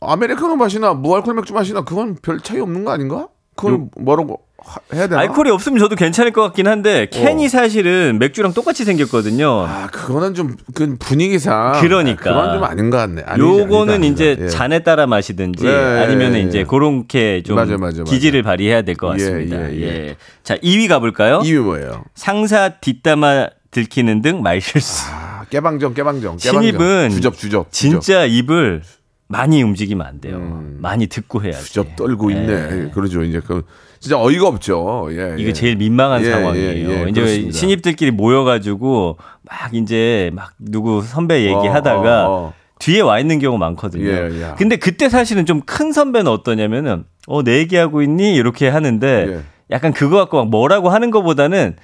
아메리카노 0.01 0.57
맛이나 0.57 0.95
무알콜 0.95 1.35
맥주 1.35 1.53
맛이나 1.53 1.83
그건 1.85 2.17
별 2.23 2.41
차이 2.41 2.59
없는 2.59 2.85
거 2.85 2.93
아닌가? 2.93 3.29
그건 3.55 3.91
뭐라고 3.99 4.33
하- 4.35 4.52
해야 4.95 5.07
되나? 5.07 5.21
알코올이 5.23 5.51
없으면 5.51 5.79
저도 5.79 5.97
괜찮을 5.97 6.33
것 6.33 6.43
같긴 6.43 6.67
한데, 6.69 7.07
캔이 7.11 7.49
사실은 7.49 8.19
맥주랑 8.19 8.53
똑같이 8.55 8.85
생겼거든요. 8.85 9.67
아 9.69 9.89
그거는 9.91 10.35
좀 10.35 10.57
그 10.75 10.97
분위기상 10.99 11.81
그러니까. 11.81 12.23
그건 12.23 12.55
좀 12.55 12.65
아닌 12.65 12.91
것 12.91 12.97
같네. 12.99 13.23
아니지, 13.27 13.47
요거는 13.47 13.95
아니다, 13.95 14.13
이제 14.13 14.27
아니다. 14.31 14.45
예. 14.45 14.49
잔에 14.49 14.79
따라 14.81 15.07
마시든지 15.07 15.67
예, 15.67 15.75
아니면 16.05 16.35
예, 16.35 16.41
이제 16.41 16.61
예. 16.61 16.65
그렇게 16.65 17.43
좀 17.43 17.57
맞아, 17.57 17.73
맞아, 17.77 18.01
맞아. 18.01 18.05
기질을 18.05 18.43
발휘해야 18.43 18.83
될것 18.83 19.19
예, 19.19 19.25
같습니다. 19.25 19.71
예, 19.73 19.77
예, 19.77 19.83
예. 20.09 20.17
자, 20.43 20.57
2위 20.59 20.89
가볼까요? 20.89 21.43
이유 21.45 21.63
뭐예요? 21.63 22.05
상사 22.15 22.71
뒷담화 22.81 23.51
들키는 23.71 24.23
등 24.23 24.43
말실수. 24.43 25.07
아, 25.11 25.45
깨방정, 25.51 25.95
깨방정, 25.95 26.37
깨방정. 26.37 26.63
신입은 26.63 27.11
주접, 27.11 27.37
주접. 27.37 27.67
진짜 27.71 28.25
입을 28.25 28.83
많이 29.33 29.63
움직이면 29.63 30.07
안 30.07 30.21
돼요. 30.21 30.63
많이 30.79 31.07
듣고 31.07 31.43
해야지. 31.43 31.59
음. 31.59 31.65
주접 31.65 31.97
떨고 31.97 32.31
있네. 32.31 32.91
그러죠. 32.93 33.25
이제 33.25 33.41
그 33.45 33.63
진짜 33.99 34.21
어이가 34.21 34.47
없죠. 34.47 35.09
예, 35.13 35.37
이게 35.39 35.49
예. 35.49 35.53
제일 35.53 35.77
민망한 35.77 36.23
예, 36.23 36.31
상황이에요. 36.31 36.91
예, 36.91 37.05
예, 37.05 37.09
이제 37.09 37.21
그렇습니다. 37.21 37.59
신입들끼리 37.59 38.11
모여가지고 38.11 39.17
막 39.43 39.75
이제 39.75 40.31
막 40.35 40.53
누구 40.59 41.01
선배 41.03 41.45
얘기하다가 41.45 42.29
어, 42.29 42.31
어, 42.31 42.47
어. 42.49 42.55
뒤에 42.79 43.01
와 43.01 43.19
있는 43.21 43.39
경우 43.39 43.57
많거든요. 43.59 44.05
예, 44.07 44.29
예. 44.31 44.55
근데 44.59 44.77
그때 44.77 45.09
사실은 45.09 45.47
좀 45.47 45.63
큰 45.65 45.93
선배는 45.93 46.31
어떠냐면은 46.31 47.05
어, 47.27 47.43
내 47.43 47.59
얘기하고 47.59 48.03
있니? 48.03 48.35
이렇게 48.35 48.69
하는데 48.69 49.27
예. 49.29 49.41
약간 49.71 49.93
그거 49.93 50.17
갖고 50.17 50.37
막 50.39 50.49
뭐라고 50.51 50.91
하는 50.91 51.11
것보다는 51.11 51.77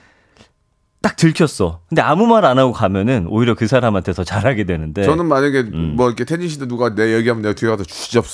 딱 1.03 1.17
들켰어. 1.17 1.81
근데 1.89 2.03
아무 2.03 2.27
말 2.27 2.45
안 2.45 2.59
하고 2.59 2.73
가면은 2.73 3.27
오히려 3.29 3.55
그 3.55 3.67
사람한테 3.67 4.13
더 4.13 4.25
잘하게 4.25 4.65
되는데. 4.65 5.05
저는 5.05 5.27
만약에 5.27 5.61
음. 5.73 5.95
뭐 5.97 6.09
이렇게 6.09 6.25
태진 6.25 6.49
씨도 6.49 6.67
누가 6.69 6.95
내 6.95 7.15
얘기하면 7.15 7.43
내가 7.43 7.55
뒤에 7.55 7.69
가서 7.69 7.85
주접 7.85 8.25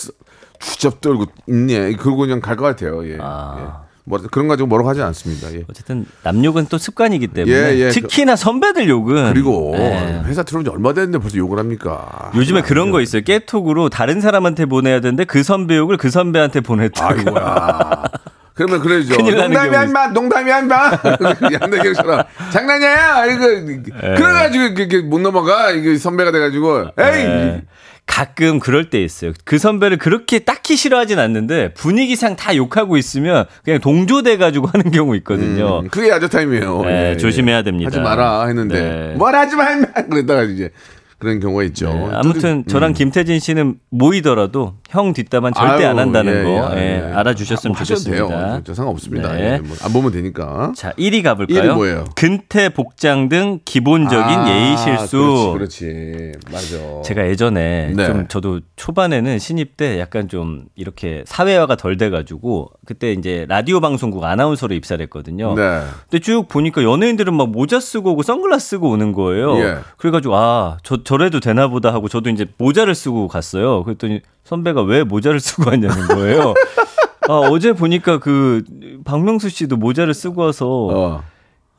주접 0.60 1.00
떨고 1.00 1.26
있네. 1.48 1.92
그러고 1.96 2.18
그냥 2.18 2.40
갈 2.40 2.56
것 2.56 2.64
같아요. 2.64 3.06
예. 3.08 3.18
아. 3.20 3.56
예. 3.80 3.84
뭐 4.06 4.18
그런 4.30 4.48
거 4.48 4.52
가지고 4.52 4.66
뭐라고 4.68 4.88
하지 4.90 5.00
않습니다. 5.02 5.50
예. 5.54 5.64
어쨌든 5.68 6.04
남 6.22 6.44
욕은 6.44 6.66
또 6.68 6.76
습관이기 6.76 7.28
때문에 7.28 7.54
예, 7.56 7.78
예. 7.78 7.88
특히나 7.88 8.36
선배들 8.36 8.86
욕은 8.88 9.32
그리고 9.32 9.72
예. 9.76 10.22
회사 10.26 10.42
들어온 10.42 10.62
지 10.64 10.70
얼마 10.70 10.92
됐는데 10.92 11.18
벌써 11.18 11.38
욕을 11.38 11.58
합니까? 11.58 12.30
요즘에 12.34 12.60
그런 12.62 12.90
거 12.90 13.00
있어요. 13.00 13.22
깨톡으로 13.22 13.88
다른 13.88 14.20
사람한테 14.20 14.66
보내야 14.66 15.00
되는데 15.00 15.24
그 15.24 15.42
선배 15.42 15.76
욕을 15.78 15.96
그 15.96 16.10
선배한테 16.10 16.60
보냈다가 16.60 17.08
아이고야. 17.14 18.02
그러면 18.54 18.80
그래야죠. 18.80 19.16
큰일 19.16 19.34
나는 19.36 19.50
농담이 19.50 19.70
경우 19.70 19.80
한마, 19.84 20.06
농담이 20.08 20.50
한마. 20.50 20.90
양대경처럼 21.60 22.22
장난이야. 22.52 23.26
이거 23.26 23.52
예. 23.52 24.14
그래가지고 24.14 24.64
이렇게 24.64 25.00
못 25.00 25.20
넘어가. 25.20 25.72
이게 25.72 25.96
선배가 25.96 26.30
돼가지고 26.30 26.90
에이. 26.98 27.24
예. 27.24 27.62
가끔 28.06 28.60
그럴 28.60 28.90
때 28.90 29.02
있어요. 29.02 29.32
그 29.44 29.58
선배를 29.58 29.96
그렇게 29.96 30.40
딱히 30.40 30.76
싫어하진 30.76 31.18
않는데 31.18 31.72
분위기상 31.74 32.36
다 32.36 32.54
욕하고 32.54 32.96
있으면 32.96 33.46
그냥 33.64 33.80
동조돼 33.80 34.36
가지고 34.36 34.66
하는 34.72 34.90
경우 34.90 35.16
있거든요. 35.16 35.80
음, 35.80 35.88
그게 35.88 36.10
야자 36.10 36.28
타임이에요. 36.28 36.82
네, 36.82 37.10
예, 37.12 37.16
조심해야 37.16 37.58
예. 37.58 37.62
됩니다. 37.62 37.88
하지 37.88 38.00
마라 38.00 38.46
했는데 38.46 38.80
네. 38.80 39.14
뭘 39.16 39.34
하지 39.34 39.56
마 39.56 39.70
임마! 39.70 39.86
그랬다가 40.10 40.42
이제 40.42 40.70
그런 41.18 41.40
경우가 41.40 41.62
있죠. 41.64 41.92
네, 41.92 42.10
아무튼 42.12 42.64
저랑 42.66 42.90
음. 42.90 42.94
김태진 42.94 43.38
씨는 43.38 43.78
모이더라도 43.90 44.74
형 44.90 45.12
뒷담화 45.12 45.52
절대 45.52 45.84
안 45.84 45.98
아유, 45.98 46.00
한다는 46.00 46.38
예, 46.38 46.42
거 46.42 46.76
예, 46.76 46.80
예, 46.80 47.08
예. 47.08 47.12
알아주셨으면 47.14 47.76
아, 47.76 47.80
하셔도 47.80 48.00
좋겠습니다. 48.00 48.28
돼요. 48.28 48.60
저 48.64 48.74
상관없습니다. 48.74 49.32
네. 49.32 49.40
예, 49.42 49.58
뭐안 49.58 49.92
보면 49.92 50.12
되니까. 50.12 50.72
자, 50.76 50.92
1위 50.92 51.22
가볼까요? 51.22 51.72
1위 51.72 51.74
뭐예요? 51.74 52.04
근태 52.14 52.68
복장 52.68 53.28
등 53.28 53.60
기본적인 53.64 54.38
아, 54.38 54.48
예의 54.50 54.76
실수. 54.76 55.52
그렇지, 55.54 55.86
그렇지. 55.86 56.32
맞아. 56.52 57.02
제가 57.02 57.28
예전에 57.28 57.92
네. 57.96 58.06
좀 58.06 58.28
저도 58.28 58.60
초반에는 58.76 59.38
신입 59.38 59.76
때 59.76 59.98
약간 60.00 60.28
좀 60.28 60.66
이렇게 60.74 61.22
사회화가 61.26 61.76
덜 61.76 61.96
돼가지고 61.96 62.70
그때 62.86 63.12
이제 63.12 63.46
라디오 63.48 63.80
방송국 63.80 64.24
아나운서로 64.24 64.74
입사를 64.74 65.02
했거든요. 65.04 65.54
네. 65.54 65.80
근데 66.10 66.18
쭉 66.22 66.48
보니까 66.48 66.82
연예인들은 66.82 67.32
막 67.34 67.50
모자 67.50 67.80
쓰고 67.80 68.12
오고 68.12 68.22
선글라스 68.22 68.64
쓰고 68.74 68.90
오는 68.90 69.12
거예요. 69.12 69.58
예. 69.58 69.76
그래가지고 69.96 70.34
아, 70.36 70.78
저 70.82 71.03
저래도 71.04 71.40
되나 71.40 71.68
보다 71.68 71.92
하고 71.92 72.08
저도 72.08 72.30
이제 72.30 72.46
모자를 72.58 72.94
쓰고 72.94 73.28
갔어요. 73.28 73.84
그랬더니 73.84 74.20
선배가 74.44 74.82
왜 74.82 75.04
모자를 75.04 75.40
쓰고 75.40 75.70
왔냐는 75.70 76.08
거예요. 76.08 76.54
아, 77.28 77.32
어제 77.50 77.72
보니까 77.72 78.18
그 78.18 78.62
박명수 79.04 79.48
씨도 79.48 79.76
모자를 79.76 80.12
쓰고 80.14 80.42
와서 80.42 80.66
어. 80.68 81.22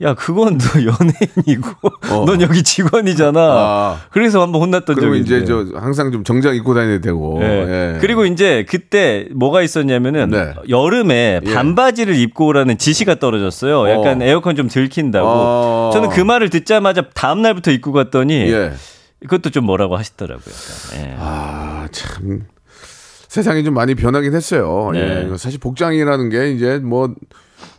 야 0.02 0.14
그건 0.14 0.58
너 0.58 0.66
연예인이고 0.82 1.70
어. 2.12 2.26
넌 2.26 2.42
여기 2.42 2.64
직원이잖아. 2.64 3.40
아. 3.40 4.00
그래서 4.12 4.42
한번 4.42 4.62
혼났던 4.62 4.94
그리고 4.96 5.14
적이 5.14 5.22
이제 5.22 5.38
있네요. 5.38 5.72
저 5.72 5.78
항상 5.80 6.12
좀 6.12 6.26
정장 6.26 6.54
입고 6.56 6.74
다녀야 6.74 7.00
되고. 7.00 7.40
예. 7.42 7.46
예. 7.96 7.98
그리고 8.02 8.26
이제 8.26 8.66
그때 8.68 9.28
뭐가 9.34 9.62
있었냐면은 9.62 10.32
네. 10.32 10.54
여름에 10.68 11.40
예. 11.46 11.54
반바지를 11.54 12.16
입고 12.16 12.48
오라는 12.48 12.78
지시가 12.78 13.16
떨어졌어요. 13.16 13.90
약간 13.90 14.22
어. 14.22 14.26
에어컨 14.26 14.58
좀 14.58 14.68
들킨다고. 14.68 15.28
어. 15.30 15.92
저는 15.94 16.10
그 16.10 16.20
말을 16.20 16.50
듣자마자 16.50 17.04
다음 17.14 17.42
날부터 17.42 17.72
입고 17.72 17.94
갔더니 17.94 18.34
예. 18.34 18.74
그것도 19.26 19.50
좀 19.50 19.66
뭐라고 19.66 19.98
하시더라고요. 19.98 20.56
예. 20.96 21.16
아, 21.20 21.88
참. 21.92 22.46
세상이 23.28 23.64
좀 23.64 23.74
많이 23.74 23.96
변하긴 23.96 24.34
했어요. 24.34 24.92
네. 24.94 25.30
예. 25.30 25.38
사실 25.38 25.60
복장이라는 25.60 26.30
게 26.30 26.52
이제 26.52 26.80
뭐 26.80 27.14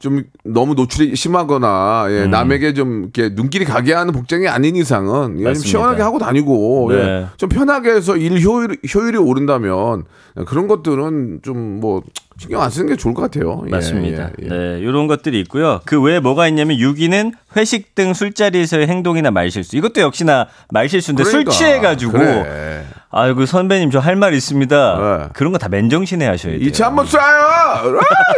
좀 0.06 0.22
너무 0.44 0.75
노출이 0.75 1.16
심하거나 1.16 2.06
음. 2.06 2.12
예, 2.12 2.26
남에게 2.28 2.75
좀 2.75 3.10
이렇게 3.12 3.34
눈길이 3.34 3.64
가게 3.64 3.92
하는 3.92 4.12
복장이 4.12 4.46
아닌 4.46 4.76
이상은 4.76 5.40
예, 5.40 5.44
좀. 5.46 5.54
시원하게 5.54 6.02
하고 6.02 6.20
다니고 6.20 6.92
네. 6.92 6.96
예, 6.98 7.26
좀 7.38 7.48
편하게 7.48 7.90
해서 7.90 8.16
일 8.16 8.40
효율, 8.40 8.78
효율이 8.94 9.18
오른다면 9.18 10.04
그런 10.46 10.68
것들은 10.68 11.40
좀 11.42 11.76
뭐 11.76 12.02
신경 12.38 12.60
안 12.62 12.70
쓰는 12.70 12.88
게 12.88 12.96
좋을 12.96 13.14
것 13.14 13.22
같아요. 13.22 13.62
예, 13.66 13.70
맞습니다. 13.70 14.30
예, 14.42 14.44
예. 14.44 14.48
네, 14.48 14.78
이런 14.80 15.06
것들이 15.06 15.40
있고요. 15.40 15.80
그 15.86 16.00
외에 16.00 16.20
뭐가 16.20 16.48
있냐면 16.48 16.76
6위는 16.76 17.32
회식 17.56 17.94
등 17.94 18.12
술자리에서의 18.12 18.88
행동이나 18.88 19.30
말실수. 19.30 19.76
이것도 19.76 20.02
역시나 20.02 20.46
말실수인데 20.70 21.25
그러니까, 21.25 21.50
술 21.50 21.58
취해가지고 21.58 22.12
그래. 22.12 22.84
아이고 23.16 23.46
선배님 23.46 23.90
저 23.90 23.99
할 24.00 24.16
말 24.16 24.35
있습니다. 24.35 25.18
네. 25.25 25.28
그런 25.35 25.52
거 25.52 25.58
다 25.58 25.68
맨정신에 25.68 26.26
하셔야 26.26 26.52
돼요. 26.52 26.62
이차 26.62 26.87
한번 26.87 27.06
쏴요! 27.06 27.18
아! 27.20 27.82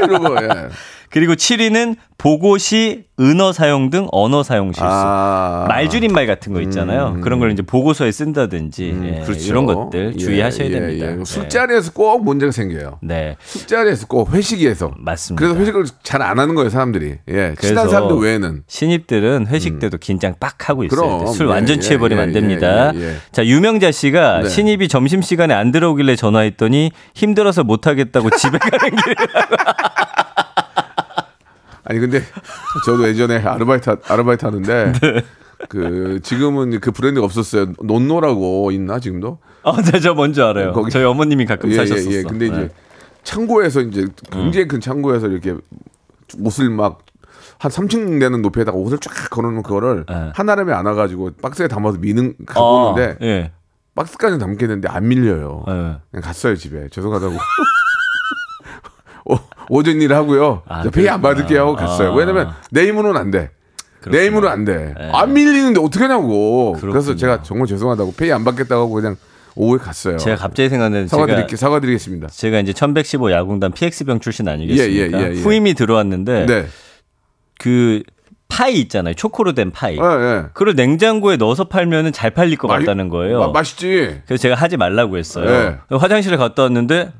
이러고, 0.04 0.36
예. 0.42 0.48
그리고 1.10 1.32
7위는 1.34 1.96
보고시 2.18 3.04
은어 3.20 3.52
사용 3.52 3.90
등 3.90 4.06
언어 4.12 4.42
사용 4.42 4.72
실수. 4.72 4.82
아. 4.84 5.64
말줄임말 5.68 6.26
같은 6.26 6.52
거 6.52 6.60
있잖아요. 6.62 7.14
음. 7.16 7.20
그런 7.22 7.38
걸 7.38 7.50
이제 7.52 7.62
보고서에 7.62 8.12
쓴다든지 8.12 8.90
음, 8.90 9.14
예, 9.20 9.24
그렇죠. 9.24 9.46
이런 9.46 9.64
것들 9.66 10.12
예, 10.14 10.18
주의하셔야 10.18 10.66
예, 10.66 10.70
됩니다. 10.70 11.06
예. 11.06 11.14
네. 11.14 11.24
술자리에서 11.24 11.92
꼭 11.92 12.24
문제가 12.24 12.52
생겨요. 12.52 12.98
네. 13.02 13.36
술자리에서 13.42 14.06
꼭 14.06 14.32
회식에서. 14.32 14.90
맞습니다. 14.98 15.40
그래서 15.46 15.58
회식을 15.60 15.84
잘 16.02 16.20
안 16.20 16.38
하는 16.38 16.54
거예요, 16.54 16.68
사람들이. 16.70 17.14
예. 17.30 17.54
친한 17.58 17.88
사람들 17.88 18.16
외에는. 18.16 18.64
신입들은 18.66 19.46
회식 19.48 19.78
때도 19.78 19.96
긴장 19.98 20.34
빡 20.38 20.68
하고 20.68 20.84
있어요. 20.84 21.20
음. 21.22 21.26
술 21.28 21.46
예, 21.46 21.50
완전 21.50 21.76
예, 21.76 21.80
취해 21.80 21.98
버리면 21.98 22.22
예, 22.22 22.26
안 22.26 22.32
됩니다. 22.32 22.92
예, 22.94 22.98
예, 23.00 23.04
예. 23.10 23.14
자, 23.32 23.46
유명자 23.46 23.90
씨가 23.92 24.42
네. 24.42 24.48
신입 24.48 24.67
이 24.72 24.88
점심시간에 24.88 25.54
안 25.54 25.72
들어오길래 25.72 26.16
전화했더니 26.16 26.90
힘들어서 27.14 27.64
못하겠다고 27.64 28.30
집에 28.30 28.58
가는 28.58 28.96
길에 28.96 29.14
아니, 31.84 32.00
근데 32.00 32.20
저도 32.84 33.08
예전에 33.08 33.38
아르바이트, 33.38 33.88
하- 33.88 33.96
아르바이트 34.08 34.44
하는데. 34.44 34.92
네. 35.00 35.22
그, 35.70 36.20
지금은 36.22 36.78
그 36.80 36.92
브랜드가 36.92 37.24
없었어요. 37.24 37.72
논노라고 37.82 38.70
있나, 38.72 39.00
지금도? 39.00 39.38
아, 39.62 39.72
네, 39.82 39.98
저 39.98 40.12
뭔지 40.14 40.42
알아요. 40.42 40.72
거기- 40.72 40.90
저희 40.90 41.04
어머님이 41.04 41.46
가끔 41.46 41.70
예, 41.72 41.76
사셨었어. 41.76 42.10
예, 42.12 42.16
예. 42.18 42.22
근데 42.22 42.46
이제 42.46 42.56
네. 42.56 42.62
음. 42.64 42.70
창고에서 43.24 43.80
이제 43.80 44.06
굉장히 44.30 44.68
큰 44.68 44.80
창고에서 44.80 45.28
이렇게 45.28 45.54
옷을 46.42 46.68
막 46.70 47.08
한 47.58 47.70
3층 47.72 48.20
되는 48.20 48.40
높이에다가 48.40 48.76
옷을 48.78 48.98
쫙 48.98 49.10
걸어놓은 49.30 49.62
그거를 49.64 50.04
네. 50.08 50.30
하나람에 50.34 50.72
안아가지고 50.72 51.32
박스에 51.42 51.66
담아서 51.66 51.98
미는 51.98 52.34
아, 52.46 52.52
갖고 52.52 52.90
오는데 52.92 53.16
예. 53.22 53.52
박스까지 53.98 54.38
담겠는데 54.38 54.88
안 54.88 55.08
밀려요. 55.08 55.64
예. 55.68 55.72
그냥 55.72 56.22
갔어요 56.22 56.54
집에 56.54 56.88
죄송하다고. 56.90 57.34
오, 59.24 59.38
오전 59.70 60.00
일 60.00 60.14
하고요. 60.14 60.62
아, 60.68 60.82
저 60.84 60.90
페이 60.90 61.08
안. 61.08 61.20
받을게요 61.20 61.60
하고 61.60 61.74
갔어요. 61.74 62.12
아. 62.12 62.14
왜냐면 62.14 62.52
내 62.70 62.86
힘으로는 62.86 63.20
안 63.20 63.30
돼. 63.30 63.50
내 64.04 64.10
그렇구나. 64.10 64.24
힘으로는 64.24 64.48
안 64.48 64.64
돼. 64.64 64.94
예. 65.00 65.10
안 65.12 65.32
밀리는데 65.32 65.80
어떻게 65.80 66.04
하냐고. 66.04 66.72
그래서 66.80 66.92
그렇군요. 66.92 67.16
제가 67.16 67.42
정말 67.42 67.66
죄송하다고 67.66 68.14
페이 68.16 68.32
안 68.32 68.44
받겠다고 68.44 68.82
하고 68.82 68.94
그냥 68.94 69.16
오후에 69.56 69.78
갔어요. 69.78 70.16
제가 70.18 70.36
갑자기 70.36 70.68
생각나는 70.68 71.08
사과드릴게 71.08 71.56
사과드리겠습니다. 71.56 72.28
제가 72.28 72.60
이제 72.60 72.72
1115 72.72 73.32
야구단 73.32 73.72
PX병 73.72 74.20
출신 74.20 74.46
아니겠습니까? 74.46 74.94
예, 74.94 75.20
예, 75.20 75.30
예, 75.32 75.36
예. 75.36 75.40
후임이 75.40 75.74
들어왔는데 75.74 76.46
네. 76.46 76.66
그 77.58 78.04
파이 78.48 78.80
있잖아요. 78.80 79.14
초코로 79.14 79.52
된 79.52 79.70
파이. 79.70 79.96
예, 79.96 80.00
예. 80.02 80.42
그걸 80.54 80.74
냉장고에 80.74 81.36
넣어서 81.36 81.64
팔면은 81.64 82.12
잘 82.12 82.30
팔릴 82.30 82.56
것 82.56 82.68
맛이- 82.68 82.80
같다는 82.80 83.08
거예요. 83.08 83.38
마- 83.40 83.48
맛있지. 83.52 84.20
그래서 84.26 84.40
제가 84.42 84.54
하지 84.54 84.76
말라고 84.76 85.16
했어요. 85.18 85.78
네. 85.90 85.96
화장실에 85.96 86.36
갔다 86.36 86.62
왔는데 86.64 87.12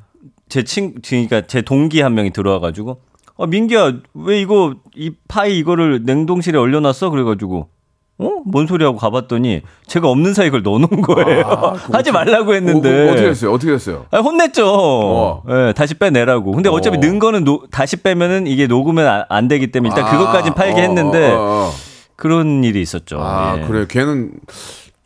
제 0.49 0.63
친, 0.65 0.95
그러니까 1.07 1.43
제 1.43 1.61
동기 1.63 2.01
한 2.01 2.15
명이 2.15 2.31
들어와가지고 2.33 3.01
어 3.37 3.47
민기야 3.47 3.93
왜 4.15 4.41
이거 4.41 4.75
이 4.97 5.13
파이 5.29 5.59
이거를 5.59 6.03
냉동실에 6.05 6.59
얼려놨어? 6.59 7.11
그래가지고 7.11 7.69
어? 8.21 8.43
뭔 8.45 8.67
소리 8.67 8.85
하고 8.85 8.97
가봤더니 8.99 9.63
제가 9.87 10.09
없는 10.09 10.35
사이 10.35 10.47
그걸 10.51 10.63
넣어놓은 10.63 11.03
거예요. 11.03 11.77
하지 11.93 12.11
말라고 12.11 12.55
했는데. 12.55 13.09
어, 13.09 13.15
떻게 13.15 13.23
됐어요? 13.23 13.53
어떻게 13.53 13.73
됐어요? 13.73 14.07
아, 14.11 14.19
혼냈죠. 14.19 14.65
어. 14.67 15.43
예, 15.49 15.73
다시 15.77 15.95
빼내라고. 15.95 16.53
근데 16.53 16.69
어차피 16.69 16.97
어. 16.97 17.01
넣은 17.01 17.21
거는 17.21 17.45
노- 17.45 17.63
다시 17.71 17.97
빼면은 17.97 18.49
이게 18.49 18.67
녹으면 18.67 19.07
안, 19.07 19.25
안 19.29 19.47
되기 19.49 19.71
때문에 19.71 19.95
일단 19.95 20.05
아, 20.05 20.11
그것까진 20.11 20.55
팔게 20.55 20.81
어, 20.81 20.83
했는데 20.83 21.31
어, 21.33 21.37
어, 21.39 21.69
어. 21.69 21.73
그런 22.17 22.65
일이 22.65 22.83
있었죠. 22.83 23.19
아 23.23 23.57
예. 23.59 23.67
그래 23.67 23.87
걔는 23.89 24.33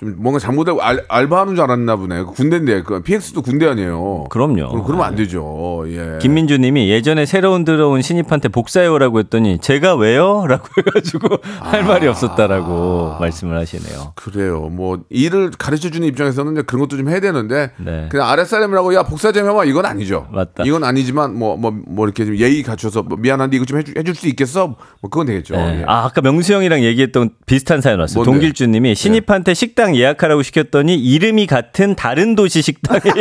좀 0.02 0.16
뭔가 0.18 0.40
잘못하고 0.40 0.82
알, 0.82 1.04
알바하는 1.08 1.54
줄 1.54 1.62
알았나 1.64 1.96
보네. 1.96 2.24
그 2.24 2.32
군대인데 2.32 2.82
그 2.82 3.02
PX도 3.02 3.42
군대 3.42 3.68
아니에요. 3.68 4.24
그럼요. 4.30 4.82
그럼 4.82 5.00
안 5.02 5.14
되죠. 5.14 5.84
예. 5.86 6.18
김민주 6.20 6.58
님이 6.58 6.90
예전에 6.90 7.24
새로운 7.24 7.64
들어온 7.64 8.02
신입한테 8.02 8.48
복사해오라고 8.48 9.20
했더니 9.20 9.58
제가 9.58 9.94
왜요? 9.94 10.44
라고 10.48 10.66
해가지고 10.76 11.38
할 11.60 11.84
말이 11.84 12.08
없었다라고 12.08 13.16
말씀을 13.20 13.56
하시네요. 13.58 14.12
그래요. 14.16 14.68
뭐 14.70 15.00
일을 15.08 15.52
가르쳐 15.56 15.88
주는 15.88 16.06
입장에서는 16.08 16.66
그런 16.66 16.80
것도 16.80 16.96
좀 16.96 17.08
해야 17.08 17.20
되는데 17.20 17.70
네. 17.78 18.08
그냥 18.10 18.28
아랫사람이라고 18.28 18.94
야 18.94 19.04
복사 19.04 19.30
좀 19.30 19.48
해봐 19.48 19.64
이건 19.64 19.86
아니죠. 19.86 20.26
맞다. 20.32 20.64
이건 20.64 20.82
아니지만 20.82 21.38
뭐뭐뭐 21.38 22.04
이렇게 22.06 22.24
좀 22.24 22.36
예의 22.36 22.62
갖춰서 22.64 23.02
뭐 23.02 23.16
미안한데 23.18 23.56
이거 23.56 23.64
좀 23.64 23.78
해줄, 23.78 23.96
해줄 23.96 24.14
수 24.14 24.26
있겠어? 24.28 24.66
뭐 24.66 25.10
그건 25.10 25.26
되겠죠. 25.26 25.54
네. 25.54 25.80
예. 25.80 25.84
아, 25.86 26.06
아까 26.06 26.20
명수 26.20 26.52
형이랑 26.52 26.82
얘기했던 26.82 27.30
비슷한 27.46 27.80
사연 27.80 28.00
왔어요. 28.00 28.24
뭔데? 28.24 28.32
동길주 28.32 28.66
님이 28.66 28.94
신입한테 28.94 29.54
식당 29.54 29.91
예약하라고 29.94 30.42
시켰더니 30.42 30.96
이름이 30.96 31.46
같은 31.46 31.94
다른 31.94 32.34
도시 32.34 32.62
식당에 32.62 33.00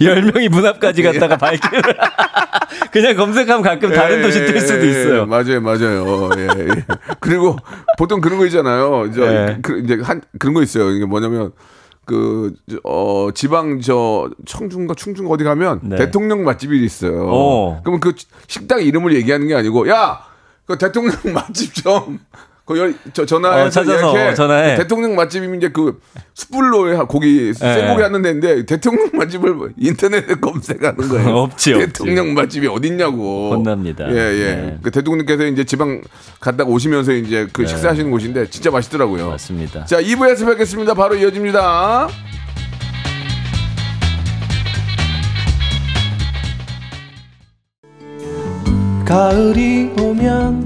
10명이 0.00 0.48
문 0.48 0.66
앞까지 0.66 1.02
갔다가 1.02 1.36
발길을 1.36 1.82
그냥 2.92 3.16
검색하면 3.16 3.62
가끔 3.62 3.92
다른 3.92 4.18
예, 4.18 4.22
도시 4.22 4.44
뜰 4.46 4.60
수도 4.60 4.84
예, 4.84 4.86
예, 4.86 4.90
있어요. 4.90 5.26
맞아요, 5.26 5.60
맞아요. 5.60 6.30
예, 6.36 6.42
예. 6.42 6.84
그리고 7.20 7.56
보통 7.98 8.20
그런 8.20 8.38
거 8.38 8.46
있잖아요. 8.46 9.06
이제, 9.06 9.20
네. 9.20 9.58
그, 9.62 9.78
이제 9.80 9.98
한 10.02 10.22
그런 10.38 10.54
거 10.54 10.62
있어요. 10.62 10.90
이게 10.90 11.04
뭐냐면 11.04 11.52
그, 12.06 12.54
저, 12.70 12.78
어, 12.84 13.30
지방 13.34 13.80
저 13.80 14.30
청중가 14.46 14.94
충중 14.94 15.30
어디 15.30 15.44
가면 15.44 15.80
네. 15.82 15.96
대통령 15.96 16.44
맛집이 16.44 16.82
있어요. 16.84 17.26
어. 17.28 17.80
그러면 17.82 18.00
그 18.00 18.14
식당 18.46 18.80
이름을 18.80 19.14
얘기하는 19.14 19.48
게 19.48 19.54
아니고 19.54 19.88
야, 19.88 20.20
그 20.66 20.78
대통령 20.78 21.16
맛집 21.34 21.74
좀 21.74 22.20
그 22.66 22.76
열, 22.78 22.94
저 23.12 23.24
전화해서 23.24 23.66
어, 23.66 23.70
찾아서 23.70 24.12
이렇게 24.12 24.34
전화해. 24.34 24.74
대통령 24.76 25.14
맛집이면 25.14 25.58
이제 25.58 25.68
그 25.68 26.00
숯불로 26.34 26.98
하- 26.98 27.04
고기 27.04 27.54
쇠고기 27.54 28.02
하는 28.02 28.22
데인데 28.22 28.66
대통령 28.66 29.08
맛집을 29.12 29.72
인터넷에 29.78 30.34
검색하는 30.42 31.08
거예요. 31.08 31.28
없지, 31.46 31.74
없지. 31.74 31.86
대통령 31.86 32.34
맛집이 32.34 32.66
어딨냐고. 32.66 33.52
혼납니다. 33.52 34.10
예, 34.10 34.16
예. 34.16 34.54
네. 34.56 34.78
그 34.82 34.90
대통령께서 34.90 35.46
이제 35.46 35.62
지방 35.62 36.00
갔다가 36.40 36.68
오시면서 36.68 37.12
이제 37.12 37.46
그 37.52 37.64
식사하시는 37.64 38.10
곳인데 38.10 38.50
진짜 38.50 38.72
맛있더라고요. 38.72 39.28
맞습니다. 39.30 39.84
자, 39.84 40.00
2부에서 40.02 40.44
뵙겠습니다. 40.46 40.94
바로 40.94 41.14
이어집니다. 41.14 42.08
가을이 49.04 49.92
오면 50.00 50.65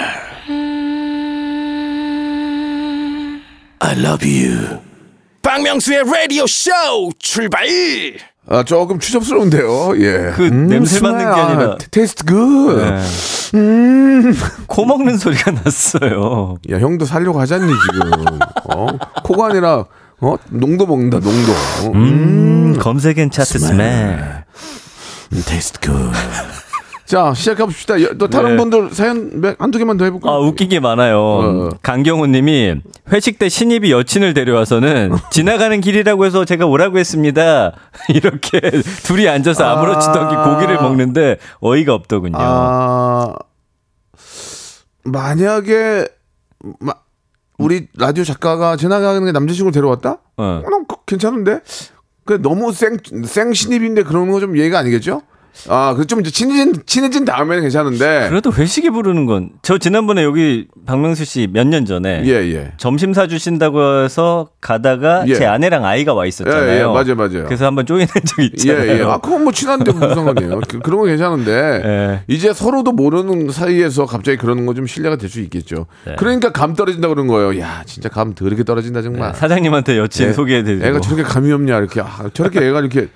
I 3.83 3.97
love 3.97 4.23
you. 4.27 4.79
박명수의 5.41 6.03
라디오 6.05 6.45
쇼 6.45 6.69
출발 7.19 7.65
아, 8.47 8.63
조금 8.63 8.99
추접스러운데요. 8.99 9.93
예. 9.97 10.31
그 10.35 10.41
냄새 10.43 10.99
맡는 10.99 11.19
게 11.19 11.41
아니라- 11.41 11.77
테스트 11.89 12.25
굿. 12.25 12.77
네. 12.77 14.31
코 14.67 14.85
먹는 14.85 15.17
소리가 15.17 15.51
났어요. 15.51 16.57
야, 16.71 16.79
형도 16.79 17.05
살려고 17.05 17.39
하잖니, 17.39 17.71
지금. 17.71 18.11
어? 18.75 18.87
코가 19.23 19.47
아니라, 19.47 19.85
어? 20.19 20.35
농도 20.49 20.85
먹는다, 20.85 21.19
농도. 21.19 21.51
어? 21.51 21.91
음, 21.93 22.77
검색엔 22.79 23.31
차트 23.31 23.59
스멜. 23.59 24.43
Taste 25.45 25.79
good. 25.81 26.11
자, 27.11 27.33
시작해봅시다. 27.33 28.01
여- 28.03 28.13
또 28.13 28.29
다른 28.29 28.51
네. 28.51 28.55
분들 28.55 28.91
사연 28.93 29.41
몇- 29.41 29.59
한두 29.59 29.77
개만 29.77 29.97
더 29.97 30.05
해볼까요? 30.05 30.31
아, 30.33 30.39
웃긴 30.39 30.69
게 30.69 30.79
많아요. 30.79 31.19
어. 31.19 31.69
강경호 31.83 32.27
님이 32.27 32.75
회식 33.11 33.37
때 33.37 33.49
신입이 33.49 33.91
여친을 33.91 34.33
데려와서는 34.33 35.11
지나가는 35.29 35.81
길이라고 35.81 36.23
해서 36.25 36.45
제가 36.45 36.65
오라고 36.67 36.99
했습니다. 36.99 37.73
이렇게 38.07 38.61
둘이 39.03 39.27
앉아서 39.27 39.65
아무렇지도 39.65 40.13
않게 40.21 40.35
아. 40.37 40.53
고기를 40.53 40.75
먹는데 40.75 41.35
어이가 41.59 41.93
없더군요. 41.93 42.37
아, 42.39 43.33
만약에, 45.03 46.07
마- 46.79 46.93
우리 47.57 47.87
라디오 47.97 48.23
작가가 48.23 48.77
지나가는 48.77 49.25
게 49.25 49.33
남자친구를 49.33 49.73
데려왔다? 49.73 50.11
어. 50.37 50.43
어, 50.65 50.69
난 50.69 50.85
그- 50.87 50.95
괜찮은데? 51.05 51.59
그 52.23 52.41
너무 52.41 52.71
생, 52.71 52.95
생 53.25 53.51
신입인데 53.51 54.03
그런 54.03 54.31
거 54.31 54.39
좀 54.39 54.57
예의가 54.57 54.79
아니겠죠? 54.79 55.23
아, 55.69 55.93
그 55.95 56.05
좀 56.07 56.21
이제 56.21 56.31
친해진, 56.31 56.73
친해진 56.85 57.23
다음에는 57.25 57.61
괜찮은데. 57.61 58.27
그래도 58.29 58.51
회식에 58.51 58.89
부르는 58.89 59.25
건 59.25 59.49
저 59.61 59.77
지난번에 59.77 60.23
여기 60.23 60.67
박명수 60.85 61.23
씨 61.25 61.47
몇 61.47 61.67
년 61.67 61.85
전에 61.85 62.23
예, 62.25 62.31
예. 62.53 62.71
점심 62.77 63.13
사 63.13 63.27
주신다고 63.27 64.03
해서 64.03 64.49
가다가 64.59 65.23
예. 65.27 65.35
제 65.35 65.45
아내랑 65.45 65.85
아이가 65.85 66.13
와 66.13 66.25
있었잖아요. 66.25 66.67
예, 66.71 66.79
예, 66.79 66.83
맞아요, 66.83 67.15
맞아요. 67.15 67.45
그래서 67.45 67.65
한번 67.65 67.85
쪼이는 67.85 68.07
적 68.25 68.39
예, 68.39 68.45
있잖아요. 68.45 68.91
예. 68.99 69.03
아, 69.03 69.17
그건 69.19 69.43
뭐 69.43 69.53
친한데 69.53 69.91
무슨 69.91 70.15
상관이에요. 70.15 70.61
그, 70.67 70.79
그런 70.79 70.99
건 71.01 71.07
괜찮은데. 71.09 71.51
예. 71.85 72.23
이제 72.27 72.53
서로도 72.53 72.91
모르는 72.93 73.51
사이에서 73.51 74.05
갑자기 74.05 74.37
그러는 74.37 74.65
건 74.65 74.71
좀 74.75 74.87
신뢰가 74.87 75.17
될 75.17 75.29
수 75.29 75.39
있겠죠. 75.41 75.85
네. 76.05 76.15
그러니까 76.17 76.51
감 76.51 76.73
떨어진다 76.75 77.07
그런 77.09 77.27
거예요. 77.27 77.59
야, 77.61 77.83
진짜 77.85 78.09
감 78.09 78.33
더럽게 78.33 78.63
떨어진다 78.63 79.01
정말. 79.01 79.33
사장님한테 79.35 79.97
여친 79.97 80.29
애- 80.29 80.33
소개해 80.33 80.63
드리고 80.63 80.85
애가 80.85 80.99
저렇게 81.01 81.23
감이 81.23 81.51
없냐 81.51 81.77
이렇게 81.77 82.01
아, 82.01 82.29
저렇게 82.33 82.65
애가 82.67 82.79
이렇게 82.79 83.09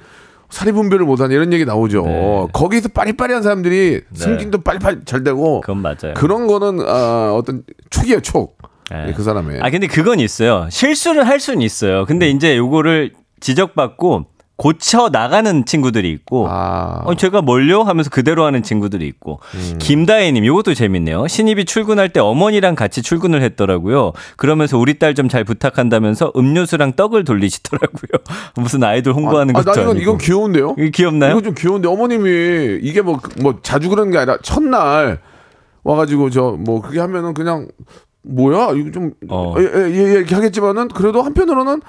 사리 0.49 0.71
분별을 0.71 1.05
못하냐 1.05 1.33
이런 1.33 1.51
얘기 1.53 1.65
나오죠. 1.65 2.05
네. 2.05 2.47
거기서 2.53 2.89
빠리빠리한 2.89 3.43
사람들이 3.43 4.01
승진도 4.13 4.61
빨리빨리 4.61 4.99
잘 5.05 5.23
되고 5.23 5.61
그건 5.61 5.81
맞아요. 5.81 6.13
그런 6.15 6.47
거는 6.47 6.85
아, 6.87 7.33
어떤 7.33 7.63
촉이에요 7.89 8.21
촉. 8.21 8.57
네. 8.91 9.13
그 9.15 9.23
사람의. 9.23 9.61
아 9.61 9.69
근데 9.69 9.87
그건 9.87 10.19
있어요. 10.19 10.67
실수를 10.69 11.27
할 11.27 11.39
수는 11.39 11.61
있어요. 11.61 12.05
근데 12.05 12.29
이제 12.29 12.55
요거를 12.57 13.13
지적받고 13.39 14.25
고쳐 14.57 15.09
나가는 15.09 15.65
친구들이 15.65 16.09
있고 16.11 16.47
아. 16.49 17.01
어, 17.03 17.15
제가 17.15 17.41
뭘요? 17.41 17.81
하면서 17.81 18.09
그대로 18.09 18.45
하는 18.45 18.63
친구들이 18.63 19.05
있고 19.07 19.39
음. 19.53 19.77
김다혜님 19.79 20.45
이것도 20.45 20.73
재밌네요. 20.73 21.27
신입이 21.27 21.65
출근할 21.65 22.09
때 22.09 22.21
어머니랑 22.21 22.75
같이 22.75 23.01
출근을 23.01 23.41
했더라고요. 23.41 24.13
그러면서 24.37 24.77
우리 24.77 24.97
딸 24.97 25.13
좀 25.13 25.27
잘 25.27 25.43
부탁한다면서 25.43 26.31
음료수랑 26.37 26.93
떡을 26.93 27.23
돌리시더라고요. 27.25 28.21
무슨 28.55 28.83
아이돌 28.83 29.13
홍보하는 29.13 29.55
아, 29.55 29.59
것도 29.59 29.71
나 29.73 29.81
이건 29.81 29.89
아니고. 29.95 30.01
이건 30.01 30.17
귀여운데요. 30.19 30.75
이게 30.77 30.89
귀엽나요? 30.91 31.31
이거 31.31 31.41
좀 31.41 31.53
귀여운데 31.57 31.87
어머님이 31.89 32.79
이게 32.81 33.01
뭐뭐 33.01 33.59
자주 33.63 33.89
그러는 33.89 34.11
게 34.11 34.17
아니라 34.17 34.37
첫날 34.41 35.19
와가지고 35.83 36.29
저 36.29 36.55
뭐 36.57 36.81
그게 36.81 36.99
하면은 36.99 37.33
그냥 37.33 37.67
뭐야 38.23 38.71
이거 38.75 38.91
좀 38.91 39.11
어. 39.29 39.53
예, 39.57 39.63
예, 39.63 39.91
예, 39.91 40.11
이렇게 40.13 40.33
하겠지만은 40.35 40.87
그래도 40.89 41.21
한편으로는 41.21 41.81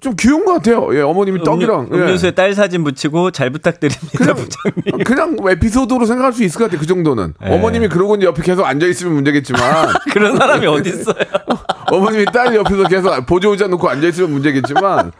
좀 0.00 0.14
귀여운 0.18 0.44
것 0.44 0.54
같아요. 0.54 0.88
예, 0.94 1.00
어머님이 1.02 1.42
떡이랑 1.44 1.88
예. 1.92 1.96
음료, 1.96 2.16
수에딸 2.16 2.54
사진 2.54 2.82
붙이고 2.84 3.30
잘 3.30 3.50
부탁드립니다, 3.50 4.32
부장님. 4.34 5.04
그냥 5.04 5.36
에피소드로 5.46 6.06
생각할 6.06 6.32
수 6.32 6.42
있을 6.42 6.58
것 6.58 6.64
같아요. 6.64 6.80
그 6.80 6.86
정도는 6.86 7.34
예. 7.44 7.50
어머님이 7.54 7.88
그러고 7.88 8.16
이제 8.16 8.26
옆에 8.26 8.42
계속 8.42 8.64
앉아 8.64 8.86
있으면 8.86 9.14
문제겠지만 9.14 9.60
그런 10.12 10.36
사람이 10.36 10.66
어디 10.66 10.90
있어요? 10.90 11.14
어머님이 11.92 12.24
딸 12.32 12.54
옆에서 12.54 12.84
계속 12.88 13.26
보조 13.26 13.50
의자 13.50 13.66
놓고 13.66 13.88
앉아 13.88 14.08
있으면 14.08 14.30
문제겠지만 14.32 15.12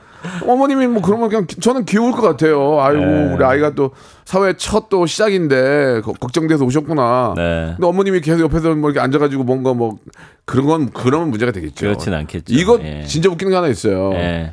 어머님이 0.46 0.86
뭐 0.86 1.00
그러면 1.02 1.28
그냥 1.30 1.46
기- 1.46 1.56
저는 1.60 1.84
귀여울 1.86 2.12
것 2.12 2.20
같아요. 2.22 2.78
아이고 2.80 3.00
네. 3.04 3.32
우리 3.34 3.44
아이가 3.44 3.70
또 3.74 3.90
사회 4.24 4.52
첫 4.54 4.88
또 4.90 5.06
시작인데 5.06 6.00
거- 6.04 6.12
걱정돼서 6.12 6.64
오셨구나. 6.64 7.34
네. 7.36 7.72
근데 7.76 7.86
어머님이 7.86 8.20
계속 8.20 8.40
옆에서 8.40 8.74
뭐 8.74 8.90
이렇게 8.90 9.00
앉아가지고 9.02 9.44
뭔가 9.44 9.72
뭐 9.74 9.98
그런 10.44 10.66
건 10.66 10.90
그러면 10.92 11.30
문제가 11.30 11.52
되겠죠. 11.52 11.86
그렇진 11.86 12.12
않겠죠. 12.14 12.52
이거 12.54 12.78
예. 12.82 13.04
진짜 13.06 13.30
웃기는 13.30 13.50
게 13.50 13.56
하나 13.56 13.68
있어요. 13.68 14.12
예. 14.14 14.52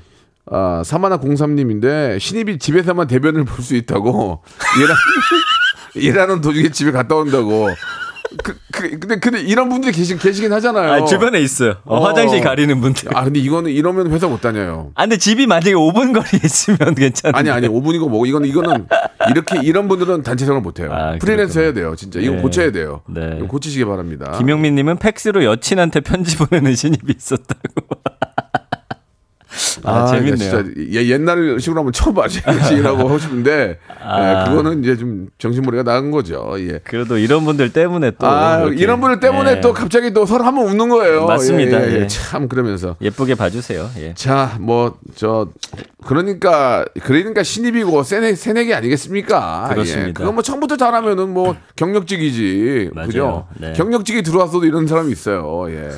아, 0.51 0.81
사마나 0.85 1.19
03님인데 1.19 2.19
신입이 2.19 2.57
집에서만 2.59 3.07
대변을 3.07 3.43
볼 3.45 3.63
수 3.63 3.75
있다고 3.75 4.41
일하, 4.81 4.95
일하는 5.95 6.39
도중에 6.41 6.69
집에 6.69 6.91
갔다 6.91 7.15
온다고. 7.15 7.69
그, 8.43 8.57
그, 8.73 8.89
근데 8.99 9.19
근데 9.19 9.39
이런 9.41 9.69
분들이 9.69 9.93
계시, 9.93 10.17
계시긴 10.17 10.51
하잖아요. 10.53 10.91
아, 10.91 11.05
주변에 11.05 11.39
있어요. 11.39 11.75
어, 11.85 11.95
어. 11.95 12.05
화장실 12.05 12.41
가리는 12.41 12.79
분들. 12.81 13.15
아 13.15 13.23
근데 13.23 13.39
이거는 13.39 13.71
이러면 13.71 14.11
회사 14.11 14.27
못 14.27 14.41
다녀요. 14.41 14.91
아, 14.95 15.03
근데 15.03 15.17
집이 15.17 15.47
만약에 15.47 15.71
5분 15.73 16.13
거리에 16.13 16.41
있으면 16.43 16.77
괜찮은데. 16.95 17.37
아니 17.39 17.49
아니 17.49 17.67
5분이고 17.69 18.09
뭐 18.09 18.25
이거는 18.25 18.47
이거는 18.49 18.87
이렇게 19.29 19.61
이런 19.63 19.87
분들은 19.87 20.23
단체 20.23 20.45
생활 20.45 20.61
못 20.61 20.79
해요. 20.79 20.89
아, 20.91 21.17
프리랜서. 21.19 21.61
해야 21.61 21.73
돼요. 21.73 21.95
진짜 21.95 22.19
이거 22.19 22.35
네. 22.35 22.41
고쳐야 22.41 22.71
돼요. 22.71 23.01
네. 23.07 23.35
이거 23.37 23.47
고치시기 23.47 23.85
바랍니다. 23.85 24.33
김영민 24.37 24.75
님은 24.75 24.97
팩스로 24.97 25.45
여친한테 25.45 26.01
편지 26.01 26.35
보내는 26.37 26.75
신입이 26.75 27.13
있었다고. 27.17 28.01
아, 29.89 30.05
재밌네요. 30.07 30.35
진짜 30.37 30.63
예, 30.93 31.07
옛날 31.07 31.59
식으로 31.59 31.79
한번 31.79 31.93
쳐봐야지라고 31.93 32.97
하고 32.99 33.17
싶은데 33.19 33.79
아. 34.03 34.45
예, 34.45 34.49
그거는 34.49 34.83
이제 34.83 34.95
좀 34.97 35.27
정신머리가 35.37 35.83
나간 35.83 36.11
거죠. 36.11 36.55
예. 36.59 36.79
그래도 36.83 37.17
이런 37.17 37.45
분들 37.45 37.71
때문에 37.73 38.11
또. 38.11 38.27
아, 38.27 38.63
이런 38.75 38.99
분들 39.01 39.19
때문에 39.19 39.57
예, 39.57 39.61
또 39.61 39.73
갑자기 39.73 40.13
또 40.13 40.25
서로 40.25 40.43
한번 40.43 40.67
웃는 40.67 40.89
거예요. 40.89 41.25
맞습니다. 41.25 41.81
예, 41.81 41.87
예, 41.87 41.95
예. 41.95 41.99
예. 42.01 42.07
참 42.07 42.47
그러면서. 42.47 42.95
예쁘게 43.01 43.35
봐주세요. 43.35 43.89
예. 43.99 44.13
자, 44.13 44.57
뭐, 44.59 44.97
저, 45.15 45.49
그러니까, 46.05 46.85
그러니까 47.03 47.43
신입이고 47.43 48.03
새내, 48.03 48.35
새내기 48.35 48.73
아니겠습니까? 48.73 49.67
그렇습니다. 49.69 50.09
예. 50.09 50.13
그거 50.13 50.31
뭐 50.31 50.41
처음부터 50.41 50.77
잘하면은 50.77 51.33
뭐 51.33 51.55
경력직이지. 51.75 52.91
맞아요. 52.93 53.07
그죠? 53.07 53.47
네. 53.59 53.73
경력직이 53.73 54.21
들어왔어도 54.23 54.65
이런 54.65 54.87
사람이 54.87 55.11
있어요. 55.11 55.65
예. 55.69 55.89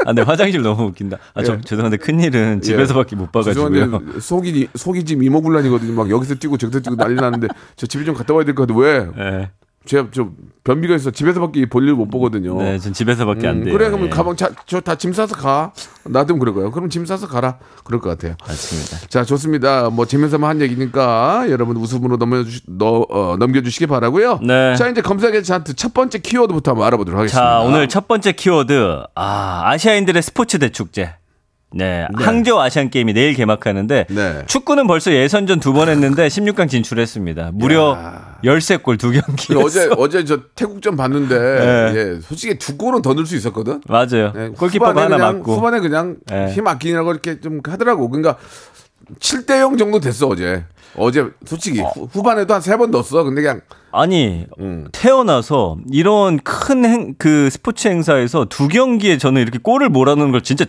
아, 0.00 0.04
근데 0.06 0.22
화장실 0.22 0.62
너무 0.62 0.84
웃긴다. 0.84 1.18
아, 1.34 1.42
저, 1.42 1.54
예. 1.54 1.60
죄송한데 1.60 1.96
큰일은 1.98 2.60
집에서밖에 2.62 3.16
못 3.16 3.30
봐가지고요. 3.32 3.70
죄송한데 3.72 4.20
속이, 4.20 4.68
속이 4.74 5.04
지금 5.04 5.22
이모군란이거든요. 5.24 5.92
막 5.94 6.10
여기서 6.10 6.34
뛰고 6.36 6.56
저기서 6.58 6.80
뛰고 6.80 6.96
난리 6.96 7.14
나는데 7.14 7.48
저 7.76 7.86
집에 7.86 8.04
좀 8.04 8.14
갔다 8.14 8.34
와야 8.34 8.44
될 8.44 8.54
것 8.54 8.66
같아. 8.66 8.78
왜? 8.78 9.06
예. 9.18 9.50
제가 9.86 10.08
좀 10.10 10.34
변비가 10.64 10.94
있어 10.94 11.10
집에서밖에 11.10 11.66
볼 11.66 11.86
일 11.86 11.92
못 11.94 12.08
보거든요. 12.08 12.56
네, 12.62 12.78
전 12.78 12.92
집에서밖에 12.94 13.46
안 13.46 13.56
음, 13.56 13.64
돼요. 13.64 13.74
그래 13.74 13.88
그러면 13.88 14.06
예. 14.06 14.10
가방 14.10 14.34
저 14.36 14.48
다 14.80 14.94
짐 14.96 15.12
싸서 15.12 15.36
가. 15.36 15.72
나도 16.04 16.38
그럴 16.38 16.54
거예요. 16.54 16.70
그럼 16.70 16.88
짐 16.88 17.04
싸서 17.04 17.28
가라. 17.28 17.58
그럴 17.84 18.00
것 18.00 18.08
같아요. 18.10 18.34
맞습니다. 18.46 19.06
자 19.08 19.24
좋습니다. 19.24 19.90
뭐 19.90 20.06
재면서만 20.06 20.48
한 20.50 20.60
얘기니까 20.62 21.46
여러분 21.50 21.76
웃음으로 21.76 22.16
넘겨주 22.16 22.60
너, 22.66 23.06
어, 23.10 23.36
넘겨주시기 23.38 23.86
바라고요. 23.86 24.40
네. 24.42 24.74
자 24.76 24.88
이제 24.88 25.02
검색의 25.02 25.44
차트 25.44 25.74
첫 25.74 25.92
번째 25.92 26.18
키워드부터 26.18 26.70
한번 26.72 26.86
알아보도록 26.86 27.18
하겠습니다. 27.20 27.42
자, 27.42 27.60
오늘 27.60 27.88
첫 27.88 28.08
번째 28.08 28.32
키워드. 28.32 29.02
아, 29.14 29.62
아시아인들의 29.70 30.22
스포츠 30.22 30.58
대축제. 30.58 31.14
네, 31.76 32.06
항저우 32.14 32.60
아시안 32.60 32.88
게임이 32.88 33.12
내일 33.14 33.34
개막하는데 33.34 34.06
네. 34.08 34.42
축구는 34.46 34.86
벌써 34.86 35.12
예선전 35.12 35.58
두 35.60 35.72
번 35.72 35.88
했는데 35.88 36.28
16강 36.28 36.68
진출했습니다. 36.68 37.50
무려 37.54 37.98
13골 38.44 38.96
두 38.98 39.10
경기. 39.10 39.54
어제 39.56 39.88
어제 39.96 40.24
저 40.24 40.38
태국전 40.54 40.96
봤는데 40.96 41.36
네. 41.36 41.92
예, 41.96 42.20
솔직히 42.20 42.56
두 42.58 42.76
골은 42.76 43.02
더 43.02 43.12
넣을 43.14 43.26
수 43.26 43.34
있었거든. 43.34 43.80
맞아요. 43.88 44.32
네, 44.34 44.48
골키퍼가 44.50 44.90
후반에 44.92 45.02
하나 45.02 45.16
그냥, 45.16 45.38
맞고. 45.38 45.56
후반에 45.56 45.80
그냥 45.80 46.16
네. 46.26 46.52
힘 46.52 46.66
아끼느라고 46.68 47.10
이렇게 47.10 47.40
좀 47.40 47.60
하더라고. 47.66 48.08
그러니까 48.08 48.36
7대 49.20 49.58
0 49.60 49.76
정도 49.76 49.98
됐어 50.00 50.28
어제. 50.28 50.64
어제 50.96 51.24
솔직히 51.44 51.80
후- 51.80 52.08
후반에도 52.12 52.54
한 52.54 52.60
세 52.62 52.76
번 52.76 52.92
넣었어. 52.92 53.24
근데 53.24 53.42
그냥 53.42 53.60
아니 53.90 54.46
음. 54.60 54.86
태어나서 54.92 55.76
이런 55.90 56.38
큰 56.38 57.16
그 57.18 57.50
스포츠 57.50 57.88
행사에서 57.88 58.44
두 58.48 58.68
경기에 58.68 59.18
저는 59.18 59.42
이렇게 59.42 59.58
골을 59.60 59.88
몰아넣는 59.88 60.30
걸 60.30 60.42
진짜 60.42 60.66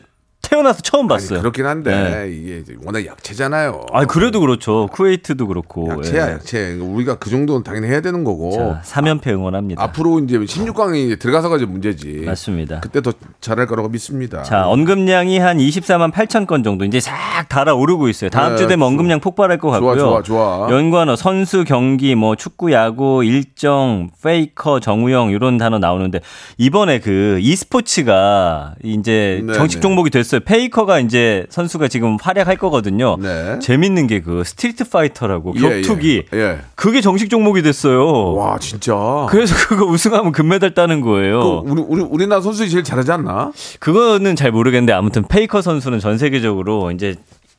태어나서 0.50 0.82
처음 0.82 1.08
봤어요. 1.08 1.40
그렇긴 1.40 1.66
한데 1.66 1.92
네. 1.92 2.30
이게 2.32 2.58
이제 2.60 2.76
워낙 2.84 3.06
약체잖아요. 3.06 3.86
아 3.92 4.06
그래도 4.06 4.40
그렇죠. 4.40 4.88
쿠웨이트도 4.92 5.48
그렇고. 5.48 5.90
약체야 5.90 6.30
예. 6.30 6.34
약체. 6.34 6.74
우리가 6.76 7.16
그 7.16 7.30
정도는 7.30 7.64
당연히 7.64 7.88
해야 7.88 8.02
되는 8.02 8.24
거고. 8.24 8.52
자, 8.52 8.82
3연패 8.84 9.28
응원합니다. 9.28 9.82
앞으로 9.84 10.20
이제 10.20 10.38
16강이 10.38 11.20
들어가서가 11.20 11.58
이제 11.58 11.66
문제지. 11.66 12.24
맞습니다. 12.26 12.80
그때 12.80 13.02
더 13.02 13.14
잘할 13.42 13.66
거라고 13.68 13.90
믿습니다. 13.90 14.44
자, 14.44 14.68
언급량이 14.68 15.40
한 15.40 15.58
24만 15.58 16.12
8천 16.12 16.46
건 16.48 16.64
정도 16.64 16.86
이제 16.86 17.00
싹 17.00 17.16
달아오르고 17.50 18.08
있어요. 18.10 18.30
다음 18.30 18.52
네, 18.54 18.58
주 18.58 18.68
되면 18.68 18.88
언급량 18.88 19.20
폭발할 19.20 19.58
것 19.58 19.70
좋아, 19.78 19.80
같고요. 19.94 20.22
좋아, 20.22 20.22
좋아. 20.22 20.72
연관어, 20.72 21.16
선수, 21.16 21.64
경기, 21.66 22.16
뭐 22.16 22.36
축구, 22.36 22.72
야구, 22.72 23.24
일정, 23.24 24.10
페이커, 24.24 24.80
정우영 24.80 25.32
이런 25.32 25.58
단어 25.58 25.80
나오는데 25.80 26.20
이번에 26.58 27.00
그 27.00 27.40
e스포츠가 27.42 28.76
이제 28.84 29.42
네, 29.46 29.54
정식 29.54 29.78
네. 29.78 29.82
종목이 29.82 30.10
됐어요. 30.10 30.35
페이커가 30.40 31.00
이제 31.00 31.46
선수가 31.50 31.88
지금 31.88 32.18
활약할 32.22 32.58
거거든요. 32.58 33.18
네. 33.20 33.60
재밌는 33.60 34.08
게 34.08 34.16
그 34.26 34.44
스트리트 34.44 34.90
파이터라고 34.90 35.54
예, 35.58 35.82
격투기 35.82 36.24
예. 36.34 36.38
예. 36.38 36.58
그게 36.74 37.00
정식 37.02 37.30
종목이 37.30 37.62
됐어요. 37.62 38.34
와 38.34 38.58
진짜. 38.58 38.96
그래서 39.30 39.54
그거 39.68 39.86
우승하면 39.86 40.32
금메달 40.32 40.74
따는 40.74 41.02
거예요. 41.02 41.64
그 41.64 41.70
우리 41.72 41.82
우리 41.88 42.02
우리나라 42.02 42.42
선수들이 42.42 42.70
제일 42.72 42.84
잘하지 42.84 43.12
않나? 43.12 43.52
그거는 43.80 44.36
잘 44.36 44.52
모르겠는데 44.52 44.94
아무튼 44.94 45.24
페이커 45.28 45.62
선수는 45.62 46.00
전 46.00 46.18
세계적으로 46.18 46.92
이제 46.92 47.16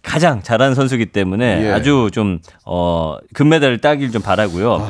가장 0.06 0.40
잘하는 0.40 0.76
선수기 0.76 1.06
때문에 1.06 1.64
예. 1.64 1.72
아주 1.72 2.10
좀, 2.12 2.38
어, 2.64 3.16
금메달을 3.34 3.78
따길 3.78 4.12
좀 4.12 4.22
바라고요 4.22 4.88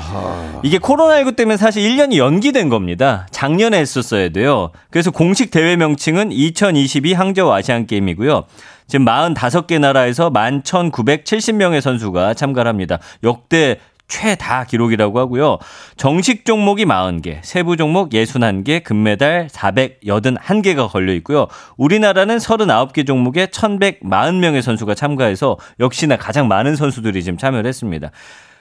이게 0.63 0.77
코로나19 0.79 1.37
때문에 1.37 1.57
사실 1.57 1.83
1년이 1.83 2.19
연기된 2.19 2.69
겁니다. 2.69 3.27
작년에 3.31 3.79
했었어야 3.79 4.29
돼요. 4.29 4.71
그래서 4.91 5.11
공식 5.11 5.51
대회 5.51 5.75
명칭은 5.77 6.33
2022 6.33 7.15
항저우 7.15 7.51
아시안 7.51 7.87
게임이고요. 7.87 8.45
지금 8.89 9.07
45개 9.07 9.81
나라에서 9.81 10.31
11,970명의 10.31 11.81
선수가 11.81 12.35
참가를 12.35 12.69
합니다. 12.69 12.99
역대 13.25 13.79
최다 14.09 14.65
기록이라고 14.65 15.19
하고요. 15.19 15.59
정식 15.97 16.45
종목이 16.45 16.85
40개, 16.85 17.39
세부 17.43 17.77
종목 17.77 18.11
61개, 18.11 18.83
금메달 18.83 19.49
481개가 19.49 20.91
걸려 20.91 21.13
있고요. 21.15 21.49
우리나라는 21.77 22.39
39개 22.39 23.07
종목에 23.07 23.47
1,140명의 23.47 24.63
선수가 24.63 24.95
참가해서 24.95 25.59
역시나 25.81 26.17
가장 26.17 26.49
많은 26.49 26.77
선수들이 26.77 27.23
지금 27.25 27.37
참여를 27.37 27.67
했습니다. 27.67 28.11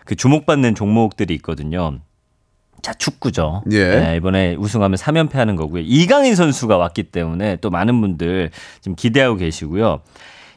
그 0.05 0.15
주목받는 0.15 0.75
종목들이 0.75 1.33
있거든요. 1.35 1.99
자, 2.81 2.93
축구죠. 2.93 3.63
예. 3.71 3.99
네, 3.99 4.15
이번에 4.17 4.55
우승하면 4.55 4.97
3연패 4.97 5.33
하는 5.33 5.55
거고요. 5.55 5.81
이강인 5.85 6.35
선수가 6.35 6.77
왔기 6.77 7.03
때문에 7.03 7.57
또 7.57 7.71
많은 7.71 7.99
분들 7.99 8.51
지금 8.81 8.95
기대하고 8.95 9.37
계시고요. 9.37 10.01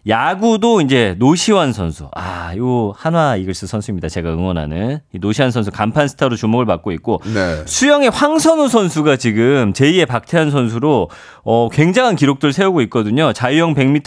야구도 0.09 0.81
이제 0.81 1.15
노시환 1.19 1.75
선수. 1.75 2.09
아, 2.17 2.53
요 2.57 2.95
한화 2.97 3.37
이글스 3.37 3.67
선수입니다. 3.67 4.09
제가 4.09 4.31
응원하는 4.33 5.01
이 5.13 5.19
노시환 5.19 5.51
선수 5.51 5.71
간판 5.71 6.09
스타로 6.09 6.35
주목을 6.35 6.65
받고 6.65 6.93
있고 6.93 7.21
네. 7.27 7.63
수영의 7.67 8.09
황선우 8.11 8.69
선수가 8.69 9.17
지금 9.17 9.75
제2의 9.75 10.07
박태환 10.09 10.51
선수로 10.51 11.11
어, 11.45 11.69
굉장한 11.71 12.17
기록들 12.17 12.55
세우고 12.55 12.81
있거든요. 12.83 13.35
자유형 13.35 13.75
100m, 13.75 14.03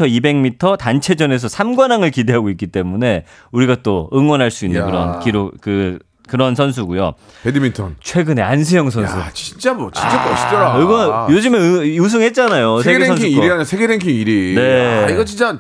200m 0.58 0.78
단체전에서 0.80 1.48
3관왕을 1.48 2.12
기대하고 2.12 2.50
있기 2.50 2.68
때문에 2.68 3.26
우리가 3.52 3.78
또 3.84 4.10
응원할 4.12 4.50
수 4.50 4.66
있는 4.66 4.82
야. 4.82 4.86
그런 4.86 5.20
기록 5.20 5.62
그 5.62 6.00
그런 6.28 6.56
선수고요. 6.56 7.14
배드민턴. 7.44 7.98
최근에 8.00 8.42
안수영 8.42 8.90
선수. 8.90 9.14
야 9.20 9.30
진짜 9.34 9.74
뭐 9.74 9.92
진짜 9.92 10.24
멋있더라. 10.30 10.80
이거 10.82 11.28
요즘에 11.30 11.58
우- 11.60 12.04
우승했잖아요. 12.06 12.82
세계 12.84 13.00
랭킹 13.00 13.36
거. 13.36 13.42
1위 13.42 13.52
아니야 13.52 13.64
세계 13.66 13.86
랭킹 13.86 14.10
1위. 14.10 14.56
네. 14.56 15.04
아, 15.06 15.10
이거 15.10 15.26
진짜 15.26 15.60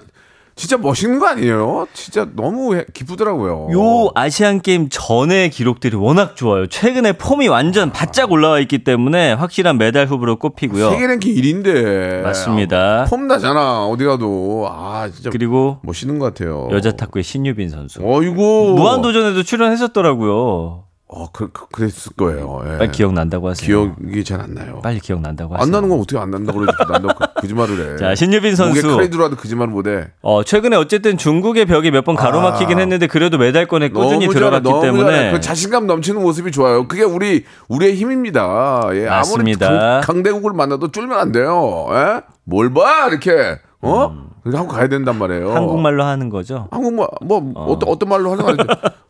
진짜 0.56 0.78
멋있는 0.78 1.18
거 1.18 1.28
아니에요? 1.28 1.88
진짜 1.94 2.28
너무 2.36 2.76
해- 2.76 2.86
기쁘더라고요. 2.94 3.70
요 3.72 4.12
아시안 4.16 4.62
게임 4.62 4.90
전의 4.90 5.50
기록들이 5.50 5.96
워낙 5.96 6.36
좋아요. 6.36 6.68
최근에 6.68 7.14
폼이 7.14 7.48
완전 7.48 7.92
바짝 7.92 8.32
올라와 8.32 8.60
있기 8.60 8.84
때문에 8.84 9.34
확실한 9.34 9.78
메달 9.78 10.08
후보로 10.08 10.38
꼽히고요. 10.38 10.90
세계 10.92 11.08
랭킹 11.08 11.34
1위인데. 11.36 12.22
맞습니다. 12.22 13.06
폼 13.10 13.28
나잖아. 13.28 13.86
어디 13.88 14.04
가도. 14.06 14.68
아 14.70 15.10
진짜 15.12 15.30
그리고 15.32 15.80
멋있는 15.84 16.20
것 16.20 16.26
같아요. 16.34 16.68
여자 16.72 16.92
탁구의 16.92 17.24
신유빈 17.24 17.70
선수. 17.70 18.00
어이구. 18.04 18.74
무한 18.78 19.02
도전에도 19.02 19.44
출연했었더라고요. 19.44 20.84
어, 21.14 21.30
그, 21.34 21.50
그, 21.52 21.68
그랬을 21.68 22.14
거예요. 22.16 22.62
예. 22.66 22.78
빨리 22.78 22.92
기억난다고 22.92 23.50
하세요. 23.50 23.68
기억이 23.98 24.24
잘 24.24 24.40
안 24.40 24.54
나요. 24.54 24.80
빨리 24.82 25.02
기억난다고 25.02 25.54
하세요. 25.56 25.64
안 25.64 25.70
나는 25.70 25.90
건 25.90 26.00
어떻게 26.00 26.18
안 26.18 26.32
난다고 26.32 26.60
그러지? 26.60 26.78
난다고 26.90 27.20
그- 27.20 27.42
거짓말을 27.42 27.94
해. 27.96 27.98
자, 27.98 28.16
신유빈 28.16 28.52
목에 28.52 28.56
선수. 28.56 28.96
칼이 28.96 29.10
들어와도 29.10 29.36
거짓말을 29.36 29.74
못 29.74 29.88
해. 29.88 30.08
어, 30.22 30.44
최근에 30.44 30.78
어쨌든 30.78 31.18
중국의 31.18 31.66
벽이 31.66 31.92
몇 31.92 32.06
번 32.06 32.16
가로막히긴 32.16 32.80
했는데 32.80 33.08
그래도 33.08 33.38
메달권에 33.38 33.90
꾸준히 33.90 34.28
들어갔기 34.30 34.70
잘해, 34.70 34.82
때문에. 34.82 35.32
그 35.34 35.42
자신감 35.42 35.86
넘치는 35.86 36.22
모습이 36.22 36.52
좋아요. 36.54 36.88
그게 36.88 37.04
우리 37.04 37.44
우리의 37.68 37.96
힘입니다. 37.96 38.84
예, 38.94 39.08
아무리 39.08 39.10
맞습니다. 39.10 39.68
강, 39.70 40.02
강대국을 40.02 40.54
만나도 40.54 40.92
쫄면 40.92 41.20
안 41.20 41.32
돼요. 41.34 41.88
예? 41.92 42.22
뭘 42.46 42.74
봐? 42.74 43.08
이렇게 43.10 43.60
어? 43.82 44.31
그렇게 44.44 44.58
하고 44.58 44.70
가야 44.70 44.88
된단 44.88 45.18
말이에요. 45.20 45.50
음. 45.52 45.56
한국말로 45.56 46.04
하는 46.04 46.30
거죠. 46.30 46.68
한국말 46.72 47.08
뭐 47.22 47.52
어. 47.56 47.78
떤 47.80 47.90
어떤 47.90 48.10
말로 48.10 48.32
하는 48.32 48.44
거 48.44 48.50
아니죠? 48.50 48.66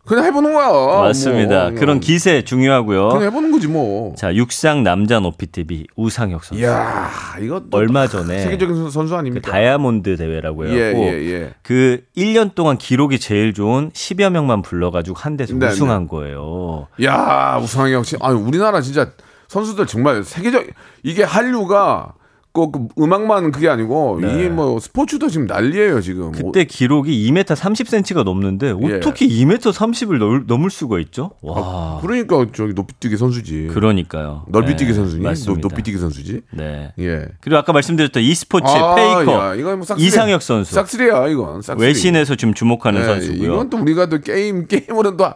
그냥 0.06 0.26
해보는 0.26 0.54
거야. 0.54 1.02
맞습니다. 1.04 1.70
뭐. 1.70 1.80
그런 1.80 2.00
기세 2.00 2.44
중요하고요. 2.44 3.10
그냥 3.10 3.24
해보는 3.28 3.52
거지 3.52 3.68
뭐. 3.68 4.14
자, 4.18 4.34
육상 4.36 4.84
남자 4.84 5.20
높이 5.20 5.46
TV 5.48 5.86
우상혁 5.96 6.44
선수. 6.44 6.62
이야, 6.62 7.10
이거 7.40 7.62
또 7.70 7.78
얼마 7.78 8.08
전에 8.08 8.40
세계적인 8.42 8.76
선- 8.76 8.92
선수 8.92 9.14
그 9.14 9.18
아닙니까? 9.20 9.52
다이아몬드 9.52 10.18
대회라고 10.18 10.68
예, 10.70 10.88
해갖고 10.90 11.00
예, 11.06 11.14
예. 11.32 11.54
그 11.62 12.02
1년 12.18 12.54
동안 12.56 12.78
기록이 12.78 13.20
제일 13.20 13.54
좋은 13.54 13.92
10여 13.92 14.32
명만 14.32 14.62
불러가지고 14.62 15.16
한 15.18 15.38
데서 15.38 15.54
네, 15.56 15.68
우승한 15.68 16.08
거예요. 16.08 16.88
야, 17.04 17.58
우상이 17.62 17.94
역시 17.94 18.18
아 18.20 18.32
우리나라 18.32 18.82
진짜 18.82 19.12
선수들 19.48 19.86
정말 19.86 20.24
세계적 20.24 20.66
이게 21.04 21.24
한류가 21.24 22.14
꼭그 22.54 22.90
음악만 23.00 23.52
그게 23.52 23.70
아니고 23.70 24.20
이게 24.20 24.50
뭐 24.50 24.80
스포츠도 24.80 25.30
지금 25.30 25.48
난리예요 25.48 26.02
지금. 26.02 26.32
네. 26.34 26.42
그때 26.44 26.66
기록이 26.66 27.32
2m 27.32 27.46
30cm가 27.46 28.24
넘는데 28.24 28.68
예. 28.82 28.96
어떻게 28.98 29.26
2m 29.26 29.58
30을 29.72 30.18
넘, 30.18 30.44
넘을 30.48 30.70
수가 30.70 31.00
있죠? 31.00 31.32
와. 31.42 31.54
어, 31.58 32.00
그러니까 32.02 32.46
저기 32.54 32.74
높이뛰기 32.74 33.16
선수지. 33.16 33.70
그러니까요. 33.72 34.46
넓이뛰기 34.50 34.92
네, 34.92 34.94
선수니? 34.94 35.24
맞습니다. 35.24 35.62
높, 35.62 35.80
이뛰기 35.80 35.98
선수지? 35.98 36.42
네. 36.52 36.94
예. 37.00 37.28
그리고 37.40 37.58
아까 37.58 37.72
말씀드렸던 37.72 38.22
e스포츠 38.22 38.66
아, 38.68 38.96
페이커 38.96 39.32
야, 39.32 39.76
뭐 39.76 39.86
이상혁 39.98 40.42
선수 40.42 40.74
싹쓸이야 40.76 41.28
이건. 41.30 41.62
싹쓸이. 41.62 41.88
외신에서 41.88 42.36
지금 42.36 42.54
주목하는 42.54 43.02
예, 43.02 43.06
선수고요. 43.06 43.54
이건 43.54 43.70
또 43.70 43.78
우리가 43.78 44.08
또 44.08 44.20
게임 44.20 44.68
게임으로는 44.68 45.16
또 45.18 45.32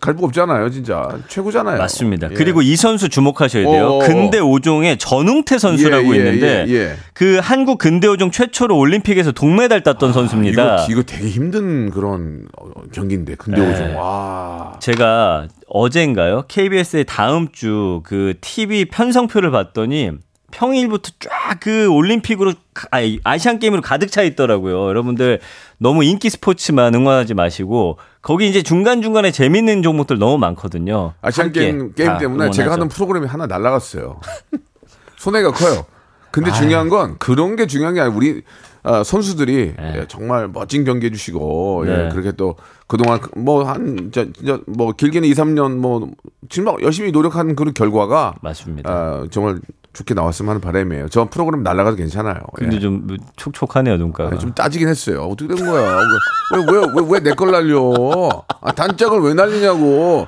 갈부 0.00 0.24
없잖아요, 0.24 0.70
진짜 0.70 1.18
최고잖아요. 1.28 1.78
맞습니다. 1.78 2.30
예. 2.30 2.34
그리고 2.34 2.62
이 2.62 2.74
선수 2.76 3.08
주목하셔야 3.08 3.64
돼요. 3.64 3.86
어. 3.86 3.98
근대 3.98 4.40
5종의 4.40 4.98
전웅태 4.98 5.58
선수라고 5.58 6.08
예, 6.08 6.12
예, 6.12 6.16
있는데 6.16 6.64
예, 6.68 6.74
예. 6.74 6.96
그 7.12 7.38
한국 7.42 7.78
근대 7.78 8.08
5종 8.08 8.32
최초로 8.32 8.76
올림픽에서 8.76 9.32
동메달 9.32 9.82
땄던 9.82 10.12
선수입니다. 10.12 10.62
아, 10.62 10.74
이거, 10.84 10.92
이거 10.92 11.02
되게 11.02 11.28
힘든 11.28 11.90
그런 11.90 12.46
어, 12.58 12.70
경기인데 12.92 13.36
네. 13.36 13.60
오종 13.60 13.96
와. 13.98 14.78
제가 14.80 15.48
어젠가요? 15.68 16.44
KBS의 16.48 17.04
다음 17.04 17.48
주 17.52 18.00
그 18.04 18.34
TV 18.40 18.86
편성표를 18.86 19.50
봤더니 19.50 20.12
평일부터 20.50 21.10
쫙 21.20 21.58
그 21.60 21.88
올림픽으로 21.88 22.52
아시안 23.24 23.58
게임으로 23.58 23.80
가득 23.82 24.10
차 24.10 24.22
있더라고요. 24.22 24.88
여러분들 24.88 25.40
너무 25.84 26.02
인기 26.02 26.30
스포츠만 26.30 26.94
응원하지 26.94 27.34
마시고 27.34 27.98
거기 28.22 28.48
이제 28.48 28.62
중간 28.62 29.02
중간에 29.02 29.30
재밌는 29.30 29.82
종목들 29.82 30.18
너무 30.18 30.38
많거든요. 30.38 31.12
아시안 31.20 31.52
게임, 31.52 31.92
게임 31.92 32.08
다 32.08 32.16
때문에 32.16 32.50
제가 32.52 32.68
응원하죠. 32.68 32.72
하는 32.72 32.88
프로그램이 32.88 33.26
하나 33.26 33.46
날라갔어요. 33.46 34.18
손해가 35.18 35.52
커요. 35.52 35.84
근데 36.30 36.50
중요한 36.52 36.88
건 36.88 37.16
그런 37.18 37.54
게 37.54 37.66
중요한 37.66 37.92
게 37.92 38.00
아니고 38.00 38.16
우리 38.16 38.42
어, 38.82 39.04
선수들이 39.04 39.74
예, 39.78 40.06
정말 40.08 40.48
멋진 40.48 40.84
경기 40.84 41.06
해주시고 41.06 41.84
예, 41.86 41.90
네. 41.90 42.08
그렇게 42.08 42.32
또 42.32 42.56
그동안 42.86 43.20
뭐한 43.36 44.10
진짜 44.10 44.58
뭐 44.66 44.92
길게는 44.92 45.28
2, 45.28 45.32
3년 45.32 45.76
뭐막 45.76 46.82
열심히 46.82 47.12
노력한 47.12 47.56
그 47.56 47.72
결과가 47.72 48.36
맞습니다. 48.40 48.90
어, 48.90 49.26
정말 49.30 49.60
좋게 49.94 50.12
나왔으면 50.14 50.50
하는 50.50 50.60
바람이에요. 50.60 51.08
저 51.08 51.24
프로그램 51.30 51.62
날라가도 51.62 51.96
괜찮아요. 51.96 52.40
근데 52.54 52.76
예. 52.76 52.80
좀 52.80 53.06
촉촉하네요 53.36 53.96
눈가가. 53.96 54.30
아니, 54.30 54.38
좀 54.40 54.52
따지긴 54.52 54.88
했어요. 54.88 55.22
어떻게 55.22 55.54
된 55.54 55.64
거야? 55.66 56.00
왜 56.52 56.78
왜 56.78 57.16
왜 57.16 57.20
내 57.20 57.34
걸 57.34 57.52
날려? 57.52 58.44
아, 58.60 58.72
단짝을 58.72 59.20
왜 59.22 59.34
날리냐고. 59.34 60.26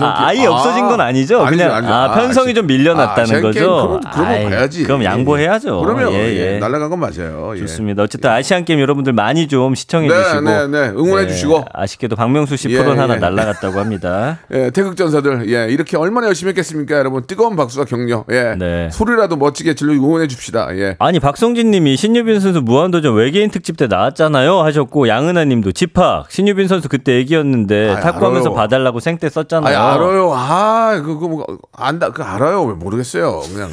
아, 0.00 0.26
아예 0.26 0.46
없어진 0.46 0.86
건 0.88 1.00
아니죠? 1.00 1.40
아니죠, 1.42 1.56
그냥 1.64 1.76
아니죠. 1.76 1.92
아, 1.92 2.14
편성이 2.14 2.54
좀 2.54 2.66
밀려났다는 2.66 3.22
아시안 3.22 3.42
거죠? 3.42 4.00
그럼, 4.12 4.26
거 4.42 4.48
봐야지. 4.50 4.84
그럼 4.84 5.04
양보해야죠. 5.04 5.80
그러면 5.80 6.12
예, 6.12 6.18
예, 6.18 6.54
예. 6.54 6.58
날아간 6.58 6.90
건 6.90 7.00
맞아요. 7.00 7.52
예. 7.54 7.60
좋습니다. 7.60 8.02
어쨌든 8.02 8.30
아시안 8.30 8.64
게임 8.64 8.80
여러분들 8.80 9.12
많이 9.12 9.48
좀 9.48 9.74
시청해 9.74 10.08
네, 10.08 10.22
주시고 10.22 10.40
네, 10.40 10.66
네. 10.66 10.78
응원해 10.88 11.26
주시고. 11.28 11.64
아쉽게도 11.72 12.16
박명수 12.16 12.56
씨 12.56 12.68
예, 12.70 12.78
프로는 12.78 13.02
하나 13.02 13.14
예. 13.14 13.18
날라갔다고 13.18 13.78
합니다. 13.78 14.38
예, 14.52 14.70
태극 14.70 14.96
전사들, 14.96 15.50
예, 15.50 15.72
이렇게 15.72 15.96
얼마나 15.96 16.26
열심히 16.28 16.50
했겠습니까, 16.50 16.96
여러분? 16.96 17.24
뜨거운 17.26 17.56
박수와 17.56 17.84
격려, 17.84 18.24
예, 18.30 18.54
네. 18.58 18.88
소리라도 18.90 19.36
멋지게 19.36 19.74
질러 19.74 19.92
응원해 19.92 20.26
줍시다, 20.26 20.68
예. 20.76 20.96
아니 20.98 21.20
박성진 21.20 21.70
님이 21.70 21.96
신유빈 21.96 22.40
선수 22.40 22.60
무한도전 22.60 23.14
외계인 23.14 23.50
특집 23.50 23.76
때 23.76 23.86
나왔잖아요 23.86 24.60
하셨고 24.62 25.08
양은아 25.08 25.44
님도 25.44 25.72
집합 25.72 26.30
신유빈 26.30 26.68
선수 26.68 26.88
그때 26.88 27.18
애기였는데 27.18 28.00
탁구하면서. 28.00 28.52
봐달라고 28.52 29.00
생떼 29.00 29.28
썼잖아요. 29.28 29.75
아니, 29.76 29.94
알아요. 29.94 30.32
아, 30.34 31.00
그거 31.04 31.28
뭐, 31.28 31.46
안다, 31.72 32.10
그 32.12 32.22
알아요. 32.22 32.64
왜 32.64 32.74
모르겠어요. 32.74 33.40
그냥. 33.52 33.70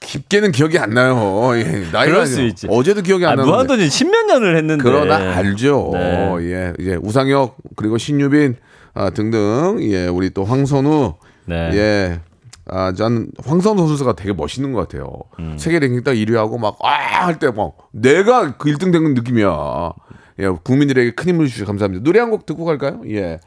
깊게는 0.00 0.52
기억이 0.52 0.78
안 0.78 0.90
나요. 0.90 1.50
예, 1.56 1.86
나이가. 1.90 2.24
어제도 2.68 3.00
기억이 3.00 3.24
아, 3.24 3.30
안 3.30 3.36
나는데. 3.36 3.50
무한도전 3.50 3.88
십몇 3.88 4.26
년을 4.26 4.56
했는데 4.56 4.82
그러나 4.82 5.16
알죠. 5.36 5.90
네. 5.94 6.36
예, 6.40 6.72
예, 6.80 6.94
우상혁 6.96 7.56
그리고 7.74 7.96
신유빈 7.96 8.56
아, 8.92 9.10
등등 9.10 9.78
예, 9.80 10.06
우리 10.06 10.28
또 10.30 10.44
황선우 10.44 11.14
네. 11.46 11.70
예. 11.72 12.20
아, 12.66 12.92
전 12.92 13.28
황선우 13.44 13.86
선수가 13.88 14.14
되게 14.16 14.32
멋있는 14.34 14.72
것 14.72 14.80
같아요. 14.86 15.10
음. 15.38 15.56
세계 15.58 15.78
랭킹 15.78 16.02
딱 16.04 16.12
1위 16.12 16.34
하고 16.34 16.58
막, 16.58 16.76
아! 16.82 16.88
할 17.26 17.38
때 17.38 17.50
막, 17.50 17.72
내가 17.92 18.56
그 18.58 18.70
1등 18.70 18.92
된 18.92 19.14
느낌이야. 19.14 19.92
예, 20.40 20.48
국민들에게 20.48 21.12
큰 21.12 21.28
힘을 21.30 21.46
주셔서 21.46 21.66
감사합니다. 21.66 22.02
노래 22.04 22.20
한 22.20 22.30
곡 22.30 22.44
듣고 22.46 22.64
갈까요? 22.66 23.00
예. 23.08 23.40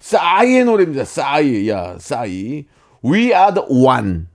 싸이의 0.00 0.64
노래입니다. 0.64 1.04
싸이. 1.04 1.68
야, 1.68 1.96
싸이. 1.98 2.64
We 3.04 3.26
are 3.32 3.54
the 3.54 3.66
one. 3.68 4.26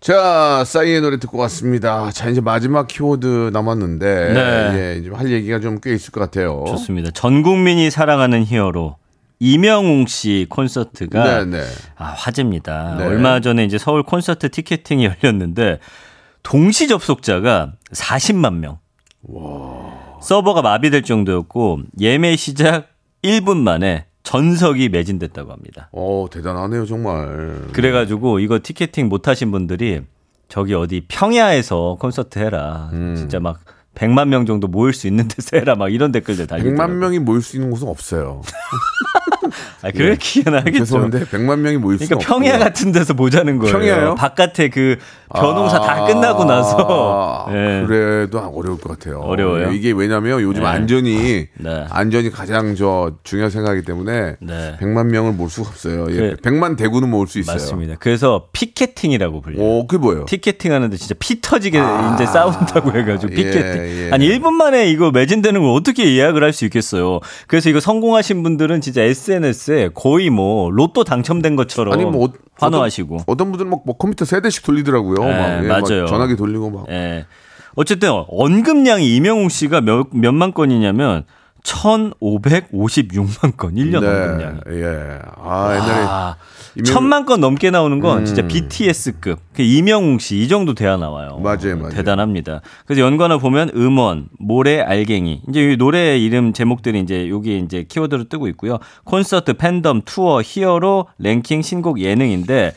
자, 0.00 0.62
싸이의 0.64 1.00
노래 1.00 1.18
듣고 1.18 1.38
왔습니다. 1.38 2.10
자, 2.10 2.28
이제 2.28 2.40
마지막 2.40 2.86
키워드 2.86 3.50
남았는데, 3.52 4.32
네. 4.32 4.78
예, 4.94 4.98
이제 4.98 5.10
할 5.10 5.30
얘기가 5.30 5.58
좀 5.60 5.80
꽤 5.82 5.94
있을 5.94 6.12
것 6.12 6.20
같아요. 6.20 6.64
좋습니다. 6.68 7.10
전 7.12 7.42
국민이 7.42 7.90
사랑하는 7.90 8.44
히어로 8.44 8.96
이명웅 9.40 10.06
씨 10.06 10.46
콘서트가 10.48 11.44
네, 11.44 11.58
네. 11.58 11.62
아, 11.96 12.04
화제입니다. 12.06 12.96
네. 12.98 13.04
얼마 13.04 13.40
전에 13.40 13.64
이제 13.64 13.78
서울 13.78 14.02
콘서트 14.02 14.50
티켓팅이 14.50 15.04
열렸는데 15.22 15.78
동시 16.42 16.88
접속자가 16.88 17.72
40만 17.92 18.54
명. 18.54 18.78
서버가 20.22 20.62
마비될 20.62 21.02
정도였고 21.02 21.80
예매 22.00 22.36
시작 22.36 22.88
1분 23.22 23.56
만에 23.58 24.06
전석이 24.36 24.90
매진됐다고 24.90 25.50
합니다. 25.50 25.88
어, 25.92 26.26
대단하네요, 26.30 26.84
정말. 26.84 27.68
그래가지고 27.72 28.40
이거 28.40 28.60
티켓팅 28.62 29.08
못하신 29.08 29.50
분들이 29.50 30.02
저기 30.48 30.74
어디 30.74 31.04
평야에서 31.08 31.96
콘서트 31.98 32.38
해라. 32.38 32.90
음. 32.92 33.14
진짜 33.16 33.40
막 33.40 33.60
100만 33.96 34.28
명 34.28 34.44
정도 34.46 34.68
모일 34.68 34.92
수 34.92 35.06
있는 35.06 35.26
데서 35.26 35.56
해라. 35.56 35.74
막 35.74 35.92
이런 35.92 36.12
댓글들 36.12 36.46
달리더라고요. 36.46 36.86
100만 36.86 36.90
명이 36.98 37.18
모일 37.18 37.42
수 37.42 37.56
있는 37.56 37.70
곳은 37.70 37.88
없어요. 37.88 38.42
아, 39.82 39.90
그렇기는 39.90 40.54
하겠죠. 40.58 40.78
죄송한데 40.78 41.24
100만 41.26 41.58
명이 41.60 41.76
모일 41.78 41.98
수 41.98 42.06
그러니까 42.08 42.16
없고. 42.34 42.40
평야 42.44 42.58
같은 42.58 42.92
데서 42.92 43.14
보자는 43.14 43.58
거예요. 43.58 43.72
평야요? 43.78 44.14
바깥에 44.16 44.68
그 44.68 44.96
벼농사 45.32 45.80
다 45.80 46.02
아, 46.02 46.06
끝나고 46.06 46.44
나서. 46.44 47.46
예. 47.52 47.84
그래도 47.86 48.38
어려울 48.38 48.78
것 48.78 48.90
같아요. 48.98 49.20
어려워요? 49.20 49.72
이게 49.72 49.92
왜냐면 49.92 50.40
요즘 50.42 50.62
네. 50.62 50.68
안전이 50.68 51.46
네. 51.58 51.84
안전이 51.90 52.30
가장 52.30 52.74
저 52.74 53.12
중요한 53.22 53.50
생각이기 53.50 53.86
때문에 53.86 54.36
네. 54.40 54.76
100만 54.80 55.06
명을 55.06 55.32
모을 55.32 55.48
수가 55.48 55.68
없어요. 55.70 56.06
예, 56.10 56.14
그- 56.14 56.36
100만 56.42 56.76
대구는 56.76 57.08
모을 57.08 57.26
수 57.28 57.38
있어요. 57.38 57.54
맞습니다. 57.54 57.94
그래서 58.00 58.48
피켓팅이라고 58.52 59.40
불려요. 59.40 59.62
오, 59.62 59.86
그게 59.86 60.00
뭐예요? 60.00 60.24
티켓팅 60.26 60.72
하는데 60.72 60.94
진짜 60.96 61.14
피 61.18 61.40
터지게 61.40 61.80
이제 62.14 62.26
싸운다고 62.26 62.92
해 62.92 63.04
가지고 63.04 63.32
예, 63.32 63.36
피켓팅. 63.36 63.85
예. 63.88 64.10
아니 64.12 64.28
1분 64.28 64.52
만에 64.52 64.88
이거 64.90 65.10
매진되는 65.10 65.60
걸 65.60 65.70
어떻게 65.70 66.14
예약을 66.16 66.42
할 66.42 66.52
수 66.52 66.64
있겠어요. 66.64 67.20
그래서 67.46 67.68
이거 67.70 67.80
성공하신 67.80 68.42
분들은 68.42 68.80
진짜 68.80 69.02
SNS에 69.02 69.90
거의 69.94 70.30
뭐 70.30 70.70
로또 70.70 71.04
당첨된 71.04 71.56
것처럼 71.56 71.92
아니 71.94 72.04
뭐 72.04 72.26
어- 72.26 72.32
환호하시고. 72.58 73.14
어떤, 73.16 73.24
어떤 73.26 73.50
분들은 73.52 73.70
막, 73.70 73.80
뭐 73.84 73.96
컴퓨터 73.96 74.24
세 74.24 74.40
대씩 74.40 74.64
돌리더라고요. 74.64 75.18
네, 75.24 75.38
막, 75.38 75.64
예, 75.64 75.68
막 75.68 75.80
맞아요. 75.82 76.06
전화기 76.06 76.36
돌리고 76.36 76.70
막. 76.70 76.86
예. 76.90 77.26
어쨌든 77.74 78.10
언급량이 78.28 79.14
이명웅 79.16 79.50
씨가 79.50 79.82
몇, 79.82 80.06
몇만 80.12 80.52
건이냐면 80.54 81.24
1,556만 81.62 83.56
건, 83.56 83.74
1년 83.74 83.96
언급량이. 83.96 84.58
예. 84.82 85.18
아, 85.42 85.74
옛날에 85.74 86.04
아, 86.08 86.36
이명- 86.76 86.84
천만 86.84 87.24
건 87.26 87.40
넘게 87.40 87.70
나오는 87.70 87.98
건 88.00 88.18
음. 88.20 88.24
진짜 88.26 88.46
BTS급. 88.46 89.38
그 89.54 89.62
이명웅 89.62 90.18
씨 90.18 90.42
이 90.42 90.48
정도 90.48 90.74
돼야 90.74 90.96
나와요. 90.96 91.38
맞아요, 91.42 91.76
맞아요. 91.76 91.88
대단합니다. 91.90 92.60
그래서 92.84 93.00
연관을 93.02 93.38
보면 93.38 93.70
음원, 93.74 94.28
모래, 94.38 94.80
알갱이. 94.80 95.42
이제 95.48 95.72
이 95.72 95.76
노래 95.76 96.18
이름 96.18 96.52
제목들이 96.52 97.00
이제 97.00 97.28
여기 97.30 97.58
이제 97.58 97.84
키워드로 97.88 98.24
뜨고 98.24 98.48
있고요. 98.48 98.78
콘서트, 99.04 99.54
팬덤, 99.54 100.02
투어, 100.04 100.42
히어로, 100.44 101.08
랭킹, 101.18 101.62
신곡, 101.62 102.00
예능인데 102.00 102.74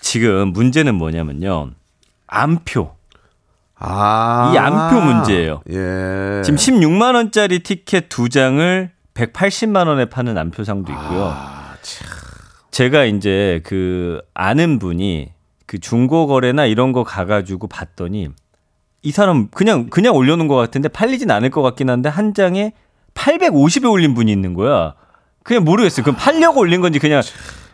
지금 0.00 0.48
문제는 0.52 0.94
뭐냐면요. 0.94 1.70
암표. 2.26 2.92
아. 3.80 4.52
이 4.54 4.58
안표 4.58 5.00
문제예요. 5.00 5.60
예. 5.70 6.42
지금 6.42 6.56
16만 6.56 7.14
원짜리 7.14 7.60
티켓 7.60 8.08
두 8.08 8.28
장을 8.28 8.90
180만 9.14 9.86
원에 9.86 10.06
파는 10.06 10.36
안표상도 10.38 10.90
있고요. 10.92 11.32
아, 11.34 11.57
제가 12.78 13.06
이제 13.06 13.60
그 13.64 14.20
아는 14.34 14.78
분이 14.78 15.32
그 15.66 15.80
중고 15.80 16.28
거래나 16.28 16.64
이런 16.64 16.92
거 16.92 17.02
가가지고 17.02 17.66
봤더니 17.66 18.28
이 19.02 19.10
사람 19.10 19.48
그냥 19.48 19.88
그냥 19.88 20.14
올려놓은 20.14 20.46
것 20.46 20.54
같은데 20.54 20.88
팔리진 20.88 21.28
않을 21.32 21.50
것 21.50 21.60
같긴 21.60 21.90
한데 21.90 22.08
한 22.08 22.34
장에 22.34 22.74
850에 23.14 23.90
올린 23.90 24.14
분이 24.14 24.30
있는 24.30 24.54
거야. 24.54 24.94
그냥 25.42 25.64
모르겠어요. 25.64 26.04
그럼 26.04 26.14
팔려고 26.16 26.60
올린 26.60 26.80
건지 26.80 27.00
그냥 27.00 27.20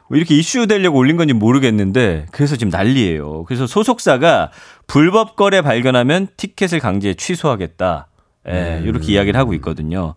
뭐 0.08 0.16
이렇게 0.16 0.34
이슈 0.34 0.66
되려고 0.66 0.96
올린 0.96 1.18
건지 1.18 1.34
모르겠는데 1.34 2.24
그래서 2.30 2.56
지금 2.56 2.70
난리예요. 2.70 3.44
그래서 3.44 3.66
소속사가 3.66 4.52
불법 4.86 5.36
거래 5.36 5.60
발견하면 5.60 6.28
티켓을 6.38 6.80
강제 6.80 7.12
취소하겠다. 7.12 8.08
예, 8.48 8.80
이렇게 8.82 9.12
이야기를 9.12 9.38
하고 9.38 9.52
있거든요. 9.52 10.14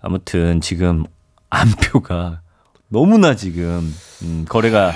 아무튼 0.00 0.60
지금 0.60 1.04
안표가 1.50 2.40
너무나 2.94 3.34
지금 3.34 3.92
음, 4.22 4.44
거래가 4.48 4.92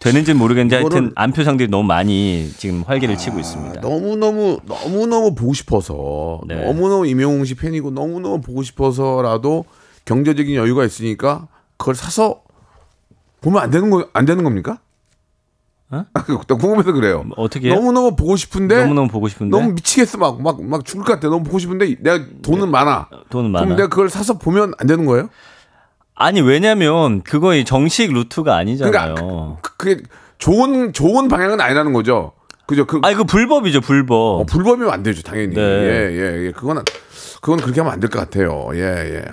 되는지는 0.00 0.36
모르겠는데 0.36 0.76
하여튼 0.76 1.12
안표상들이 1.14 1.68
너무 1.70 1.84
많이 1.84 2.50
지금 2.58 2.82
활기를 2.84 3.16
치고 3.16 3.38
있습니다. 3.38 3.80
너무 3.82 4.16
너무 4.16 4.58
너무 4.66 5.06
너무 5.06 5.34
보고 5.36 5.54
싶어서 5.54 6.40
네. 6.48 6.56
너무 6.64 6.88
너무 6.88 7.06
임영웅 7.06 7.44
씨 7.44 7.54
팬이고 7.54 7.92
너무 7.92 8.18
너무 8.18 8.40
보고 8.40 8.64
싶어서라도 8.64 9.64
경제적인 10.04 10.56
여유가 10.56 10.84
있으니까 10.84 11.46
그걸 11.76 11.94
사서 11.94 12.42
보면 13.40 13.62
안 13.62 13.70
되는 13.70 13.90
거 13.90 14.08
안 14.12 14.24
되는 14.26 14.42
겁니까? 14.42 14.80
어? 15.90 16.04
나 16.12 16.54
궁금해서 16.56 16.92
그래요. 16.92 17.24
어떻게 17.36 17.68
해요? 17.68 17.76
너무 17.76 17.92
너무 17.92 18.16
보고 18.16 18.34
싶은데 18.34 18.82
너무 18.82 18.94
너무 18.94 19.08
보고 19.08 19.28
싶은데 19.28 19.56
너무 19.56 19.72
미치겠어 19.74 20.18
막 20.18 20.42
막막 20.42 20.84
죽을 20.84 21.04
것 21.04 21.12
같아. 21.12 21.28
너무 21.28 21.44
보고 21.44 21.60
싶은데 21.60 21.94
내가 22.00 22.24
돈은 22.42 22.68
많아. 22.72 23.08
돈은 23.30 23.52
그럼 23.52 23.52
네. 23.52 23.60
많아. 23.60 23.76
내가 23.76 23.88
그걸 23.88 24.10
사서 24.10 24.36
보면 24.36 24.72
안 24.78 24.88
되는 24.88 25.06
거예요? 25.06 25.28
아니 26.16 26.40
왜냐면 26.40 27.22
그거 27.22 27.62
정식 27.64 28.12
루트가 28.12 28.56
아니잖아요. 28.56 28.90
그러니까 28.90 29.56
그, 29.62 29.76
그게 29.76 30.02
좋은 30.38 30.92
좋은 30.92 31.28
방향은 31.28 31.60
아니라는 31.60 31.92
거죠. 31.92 32.32
그죠? 32.66 32.86
그 32.86 33.00
아니 33.04 33.14
그 33.14 33.24
불법이죠 33.24 33.80
불법. 33.82 34.14
어, 34.40 34.44
불법이면 34.44 34.90
안 34.90 35.02
되죠, 35.02 35.22
당연히. 35.22 35.54
네. 35.54 35.60
예, 35.60 36.10
예, 36.12 36.46
예. 36.46 36.52
그건, 36.52 36.82
그건 37.40 37.60
그렇게 37.60 37.80
하면 37.80 37.92
안 37.92 38.00
될 38.00 38.08
것 38.10 38.18
같아요. 38.18 38.68
예, 38.74 38.80
예. 38.80 39.24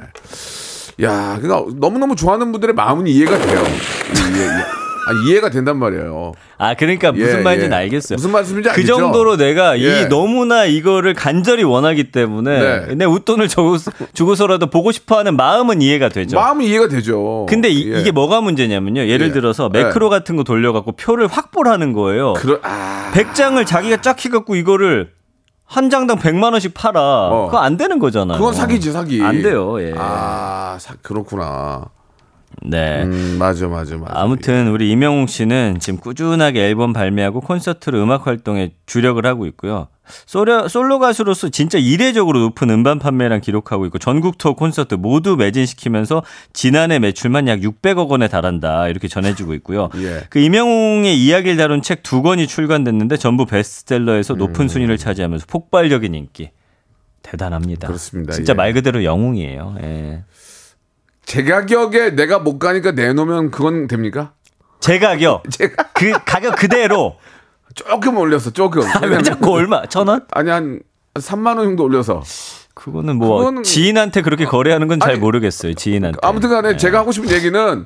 야, 1.03 1.39
그러니까 1.41 1.73
너무 1.79 1.97
너무 1.97 2.15
좋아하는 2.15 2.51
분들의 2.51 2.75
마음은 2.75 3.07
이해가 3.07 3.37
돼요. 3.39 3.63
예, 3.63 4.41
예. 4.41 4.82
아, 5.05 5.11
이해가 5.27 5.49
된단 5.49 5.77
말이에요. 5.77 6.33
아 6.57 6.73
그러니까 6.75 7.11
무슨 7.11 7.39
예, 7.39 7.41
말인지 7.41 7.67
는 7.67 7.75
예. 7.75 7.81
알겠어요. 7.81 8.15
무슨 8.15 8.31
말씀인지 8.31 8.69
그 8.69 8.71
알겠죠? 8.71 8.95
정도로 8.95 9.37
내가 9.37 9.79
예. 9.79 10.01
이 10.01 10.05
너무나 10.07 10.65
이거를 10.65 11.13
간절히 11.13 11.63
원하기 11.63 12.11
때문에 12.11 12.59
네. 12.87 12.95
내 12.95 13.05
웃돈을 13.05 13.47
주고, 13.47 13.77
주고서라도 14.13 14.67
보고 14.67 14.91
싶어하는 14.91 15.35
마음은 15.35 15.81
이해가 15.81 16.09
되죠. 16.09 16.37
마음이 16.37 16.67
이해가 16.67 16.87
되죠. 16.87 17.45
근데 17.49 17.69
이, 17.69 17.91
예. 17.91 18.03
게 18.03 18.11
뭐가 18.11 18.41
문제냐면요. 18.41 19.07
예를 19.07 19.27
예. 19.27 19.31
들어서 19.31 19.69
예. 19.73 19.83
매크로 19.83 20.09
같은 20.09 20.35
거 20.35 20.43
돌려갖고 20.43 20.93
표를 20.93 21.27
확보를 21.27 21.71
하는 21.71 21.93
거예요. 21.93 22.33
그러, 22.33 22.59
아, 22.63 23.11
100장을 23.13 23.65
자기가 23.65 23.97
짝 24.01 24.23
해갖고 24.23 24.55
이거를 24.55 25.11
한 25.65 25.89
장당 25.89 26.19
100만 26.19 26.51
원씩 26.51 26.73
팔아. 26.73 27.47
그거 27.47 27.57
안 27.57 27.77
되는 27.77 27.97
거잖아요. 27.99 28.37
그건 28.37 28.53
사기지, 28.53 28.91
사기. 28.91 29.21
안 29.23 29.41
돼요. 29.41 29.81
예. 29.81 29.93
아, 29.97 30.77
사, 30.79 30.93
그렇구나. 31.01 31.85
네. 32.65 33.03
음, 33.03 33.37
맞아, 33.39 33.67
맞아, 33.67 33.97
맞아. 33.97 34.13
아무튼 34.15 34.69
우리 34.69 34.89
이명웅 34.91 35.27
씨는 35.27 35.79
지금 35.79 35.99
꾸준하게 35.99 36.67
앨범 36.67 36.93
발매하고 36.93 37.41
콘서트로 37.41 38.01
음악 38.01 38.27
활동에 38.27 38.71
주력을 38.85 39.23
하고 39.25 39.45
있고요. 39.47 39.87
솔로, 40.25 40.67
솔로 40.67 40.99
가수로서 40.99 41.47
진짜 41.47 41.77
이례적으로 41.77 42.39
높은 42.39 42.69
음반 42.69 42.99
판매량 42.99 43.39
기록하고 43.39 43.85
있고 43.85 43.99
전국 43.99 44.37
투어 44.37 44.53
콘서트 44.53 44.95
모두 44.95 45.37
매진시키면서 45.37 46.23
지난해 46.51 46.99
매출만 46.99 47.47
약 47.47 47.59
600억 47.61 48.09
원에 48.09 48.27
달한다 48.27 48.89
이렇게 48.89 49.07
전해지고 49.07 49.53
있고요. 49.55 49.89
예. 50.03 50.23
그 50.29 50.39
이명웅의 50.39 51.17
이야기를 51.17 51.55
다룬 51.57 51.81
책 51.81 52.03
두 52.03 52.21
권이 52.21 52.47
출간됐는데 52.47 53.15
전부 53.17 53.45
베스트셀러에서 53.45 54.33
높은 54.35 54.67
순위를 54.67 54.97
차지하면서 54.97 55.45
폭발적인 55.47 56.13
인기. 56.13 56.51
대단합니다. 57.21 57.87
그렇습니다. 57.87 58.33
진짜 58.33 58.51
예. 58.51 58.55
말 58.55 58.73
그대로 58.73 59.03
영웅이에요. 59.03 59.77
예. 59.81 60.23
제 61.25 61.43
가격에 61.43 62.11
내가 62.15 62.39
못 62.39 62.59
가니까 62.59 62.91
내놓으면 62.91 63.51
그건 63.51 63.87
됩니까? 63.87 64.33
제 64.79 64.99
가격. 64.99 65.43
제가 65.49 65.83
그 65.93 66.11
가격 66.25 66.55
그대로 66.55 67.15
조금 67.75 68.17
올렸어, 68.17 68.51
조금. 68.51 68.83
아, 68.83 68.99
왜 69.05 69.21
자꾸 69.21 69.51
얼마? 69.53 69.85
천 69.87 70.07
원? 70.07 70.25
아니, 70.31 70.49
한 70.51 70.79
3만 71.15 71.57
원 71.57 71.65
정도 71.67 71.83
올려서. 71.83 72.21
그거는 72.75 73.17
뭐 73.17 73.39
그거는- 73.41 73.63
지인한테 73.63 74.21
그렇게 74.21 74.45
거래하는 74.45 74.87
건 74.87 74.99
잘 74.99 75.17
모르겠어요. 75.17 75.73
지인한테. 75.73 76.17
아무튼 76.21 76.49
간에 76.49 76.75
제가 76.77 76.99
하고 76.99 77.11
싶은 77.11 77.29
얘기는 77.31 77.85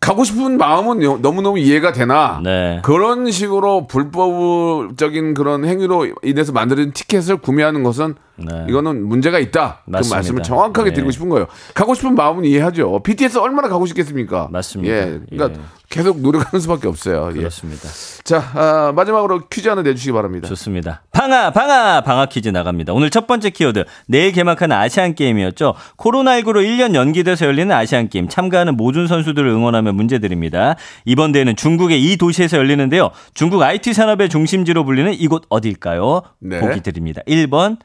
가고 0.00 0.22
싶은 0.24 0.58
마음은 0.58 1.02
요- 1.02 1.18
너무너무 1.20 1.58
이해가 1.58 1.92
되나 1.92 2.40
네. 2.44 2.80
그런 2.84 3.30
식으로 3.30 3.86
불법적인 3.86 5.34
그런 5.34 5.64
행위로 5.64 6.08
인해서 6.22 6.52
만들어진 6.52 6.92
티켓을 6.92 7.38
구매하는 7.38 7.82
것은 7.82 8.14
네. 8.38 8.66
이거는 8.68 9.04
문제가 9.06 9.38
있다. 9.38 9.82
맞습니다. 9.86 10.08
그 10.08 10.14
말씀을 10.14 10.42
정확하게 10.42 10.90
네. 10.90 10.94
드리고 10.94 11.10
싶은 11.10 11.28
거예요. 11.28 11.46
가고 11.74 11.94
싶은 11.94 12.14
마음은 12.14 12.44
이해하죠. 12.44 13.00
BTS 13.02 13.38
얼마나 13.38 13.68
가고 13.68 13.86
싶겠습니까? 13.86 14.48
맞습니다. 14.50 14.94
예, 14.94 15.20
그러니까 15.28 15.60
예. 15.60 15.64
계속 15.88 16.20
노력하는 16.20 16.60
수밖에 16.60 16.86
없어요. 16.86 17.30
예. 17.32 17.38
그렇습니다. 17.38 17.88
자 18.24 18.42
아, 18.54 18.92
마지막으로 18.94 19.48
퀴즈 19.48 19.68
하나 19.68 19.82
내주시기 19.82 20.12
바랍니다. 20.12 20.46
좋습니다. 20.48 21.02
방아 21.12 21.50
방아 21.50 22.02
방아 22.02 22.26
퀴즈 22.26 22.50
나갑니다. 22.50 22.92
오늘 22.92 23.10
첫 23.10 23.26
번째 23.26 23.50
키워드 23.50 23.84
내일 24.06 24.32
개막하는 24.32 24.76
아시안 24.76 25.14
게임이었죠. 25.14 25.74
코로나19로 25.96 26.64
1년 26.64 26.94
연기돼서 26.94 27.46
열리는 27.46 27.74
아시안 27.74 28.08
게임 28.08 28.28
참가하는 28.28 28.76
모든 28.76 29.06
선수들을 29.06 29.48
응원하며 29.48 29.92
문제 29.92 30.18
드립니다. 30.18 30.76
이번 31.04 31.32
대회는 31.32 31.56
중국의 31.56 32.02
이 32.02 32.16
도시에서 32.16 32.58
열리는데요. 32.58 33.10
중국 33.34 33.62
IT 33.62 33.94
산업의 33.94 34.28
중심지로 34.28 34.84
불리는 34.84 35.14
이곳 35.14 35.44
어딜까요? 35.48 36.22
네. 36.40 36.60
보기 36.60 36.80
드립니다. 36.82 37.22
1번 37.26 37.78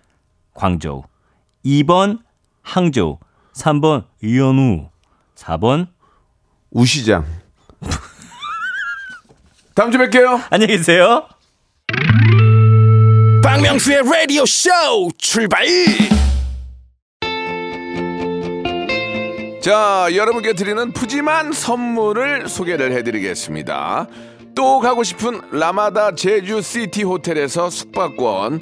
광저우, 0.53 1.03
2번 1.65 2.19
항저우, 2.61 3.17
3번 3.53 4.05
연우, 4.23 4.89
4번 5.35 5.87
우시장. 6.71 7.25
다음 9.75 9.91
주에 9.91 10.07
뵐게요. 10.07 10.43
안녕히 10.49 10.77
계세요. 10.77 11.27
박명수의 13.43 14.03
라디오 14.03 14.45
쇼 14.45 14.69
출발 15.17 15.65
자, 19.61 20.07
여러분께 20.13 20.53
드리는 20.53 20.91
푸짐한 20.91 21.53
선물을 21.53 22.49
소개를 22.49 22.91
해드리겠습니다. 22.91 24.07
또 24.55 24.79
가고 24.79 25.03
싶은 25.03 25.39
라마다 25.51 26.13
제주 26.15 26.61
시티 26.61 27.03
호텔에서 27.03 27.69
숙박권, 27.69 28.61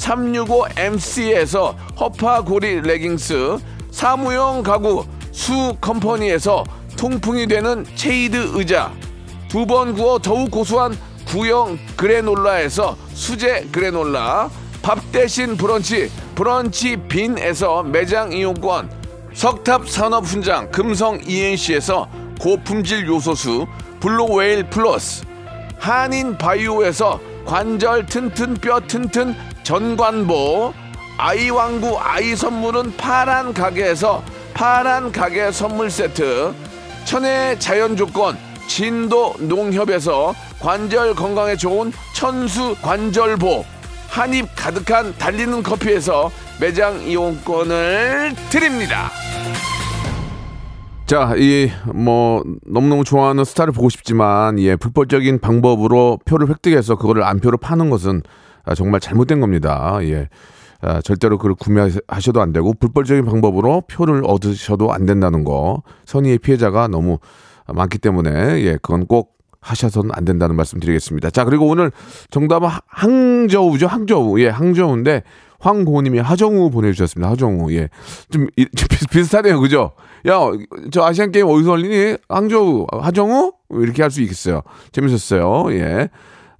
365MC에서 0.00 1.74
허파고리 1.98 2.80
레깅스 2.82 3.58
사무용 3.90 4.62
가구 4.62 5.04
수 5.32 5.74
컴퍼니에서 5.80 6.64
통풍이 6.96 7.46
되는 7.46 7.84
체이드 7.94 8.52
의자 8.54 8.92
두 9.48 9.66
번 9.66 9.94
구워 9.94 10.18
더욱 10.18 10.50
고소한 10.50 10.96
구형 11.26 11.78
그래놀라에서 11.96 12.96
수제 13.14 13.68
그래놀라 13.72 14.50
밥 14.82 14.98
대신 15.12 15.56
브런치 15.56 16.10
브런치 16.34 16.96
빈에서 17.08 17.82
매장 17.82 18.32
이용권 18.32 18.90
석탑 19.34 19.88
산업 19.88 20.24
훈장 20.24 20.70
금성 20.70 21.20
ENC에서 21.26 22.08
고품질 22.40 23.06
요소수 23.06 23.66
블루웨일 24.00 24.70
플러스 24.70 25.24
한인 25.78 26.36
바이오에서 26.38 27.20
관절 27.44 28.06
튼튼 28.06 28.54
뼈 28.54 28.80
튼튼 28.80 29.34
전관보 29.70 30.74
아이왕구 31.16 31.96
아이 32.00 32.34
선물은 32.34 32.96
파란 32.96 33.54
가게에서 33.54 34.20
파란 34.52 35.12
가게 35.12 35.52
선물 35.52 35.88
세트 35.88 36.52
천혜 37.04 37.56
자연 37.60 37.96
조건 37.96 38.36
진도 38.66 39.32
농협에서 39.38 40.34
관절 40.58 41.14
건강에 41.14 41.54
좋은 41.54 41.92
천수 42.16 42.74
관절보 42.82 43.64
한입 44.08 44.48
가득한 44.56 45.14
달리는 45.16 45.62
커피에서 45.62 46.32
매장 46.60 47.00
이용권을 47.02 48.34
드립니다. 48.50 49.08
자, 51.06 51.34
이 51.36 51.70
뭐 51.94 52.42
너무너무 52.66 53.04
좋아하는 53.04 53.44
스타를 53.44 53.72
보고 53.72 53.88
싶지만 53.88 54.58
예, 54.58 54.74
불법적인 54.74 55.38
방법으로 55.38 56.18
표를 56.24 56.48
획득해서 56.48 56.96
그거를 56.96 57.22
안표로 57.22 57.58
파는 57.58 57.88
것은 57.90 58.22
아, 58.70 58.74
정말 58.76 59.00
잘못된 59.00 59.40
겁니다. 59.40 59.98
예. 60.02 60.28
아, 60.80 61.00
절대로 61.02 61.36
그걸 61.38 61.54
구매하셔도 61.56 62.40
안 62.40 62.52
되고 62.52 62.72
불법적인 62.72 63.24
방법으로 63.24 63.82
표를 63.90 64.22
얻으셔도 64.24 64.92
안 64.92 65.06
된다는 65.06 65.42
거. 65.42 65.82
선의의 66.06 66.38
피해자가 66.38 66.86
너무 66.86 67.18
많기 67.66 67.98
때문에 67.98 68.30
예, 68.62 68.78
그건 68.80 69.06
꼭 69.06 69.34
하셔서는 69.60 70.12
안 70.14 70.24
된다는 70.24 70.54
말씀 70.56 70.78
드리겠습니다. 70.80 71.30
자, 71.30 71.44
그리고 71.44 71.66
오늘 71.66 71.90
정답은 72.30 72.68
하- 72.68 72.80
항저우죠. 72.86 73.88
항저우. 73.88 74.40
예, 74.40 74.48
항저우인데 74.48 75.24
황고님이 75.58 76.20
하정우 76.20 76.70
보내주셨습니다. 76.70 77.28
하정우. 77.32 77.72
예. 77.72 77.88
좀, 78.30 78.46
이- 78.56 78.64
좀 78.74 78.86
비- 78.88 79.06
비슷하네요. 79.08 79.60
그죠? 79.60 79.90
야, 80.28 80.38
저 80.92 81.02
아시안 81.04 81.32
게임 81.32 81.46
어디서 81.48 81.72
열리니? 81.72 82.16
항저우, 82.28 82.86
하정우? 82.90 83.52
이렇게 83.72 84.02
할 84.02 84.10
수 84.10 84.22
있겠어요. 84.22 84.62
재밌었어요. 84.92 85.72
예. 85.74 86.08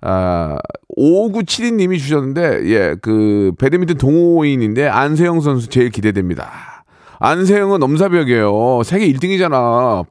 아, 0.03 0.57
5972님이 0.97 1.99
주셨는데, 1.99 2.61
예, 2.65 2.97
그, 3.01 3.53
배드민턴 3.59 3.99
동호인인데, 3.99 4.89
안세영 4.89 5.41
선수 5.41 5.69
제일 5.69 5.91
기대됩니다. 5.91 6.85
안세영은 7.19 7.81
넘사벽이에요. 7.81 8.83
세계 8.85 9.07
1등이잖아. 9.13 10.07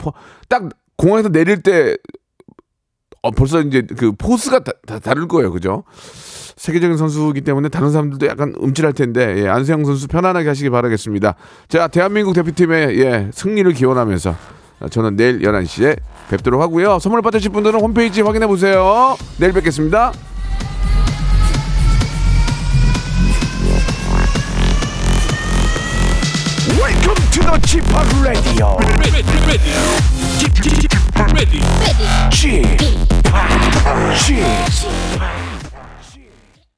딱 0.47 0.69
공항에서 0.95 1.29
내릴 1.29 1.63
때, 1.63 1.97
어, 3.21 3.31
벌써 3.31 3.61
이제 3.61 3.85
그 3.97 4.11
포스가 4.11 4.59
다, 4.59 4.71
다 4.85 4.99
다를 4.99 5.27
거예요. 5.27 5.51
그죠? 5.51 5.83
세계적인 6.55 6.97
선수이기 6.97 7.41
때문에 7.41 7.69
다른 7.69 7.91
사람들도 7.91 8.27
약간 8.27 8.53
움찔할 8.57 8.93
텐데, 8.93 9.43
예, 9.43 9.47
안세영 9.47 9.85
선수 9.85 10.07
편안하게 10.07 10.47
하시기 10.49 10.69
바라겠습니다. 10.69 11.35
자, 11.67 11.87
대한민국 11.87 12.33
대표팀의, 12.33 12.99
예, 12.99 13.29
승리를 13.33 13.71
기원하면서 13.73 14.58
저는 14.87 15.15
내일 15.15 15.39
11시에 15.39 15.99
뵙도록 16.29 16.61
하고요. 16.61 16.99
선물 16.99 17.21
받으실 17.21 17.49
분들은 17.51 17.79
홈페이지 17.81 18.21
확인해 18.21 18.47
보세요. 18.47 19.17
내일 19.37 19.51
뵙겠습니다. 19.53 20.13
Welcome 26.79 27.15
to 27.31 27.41
the 27.41 27.59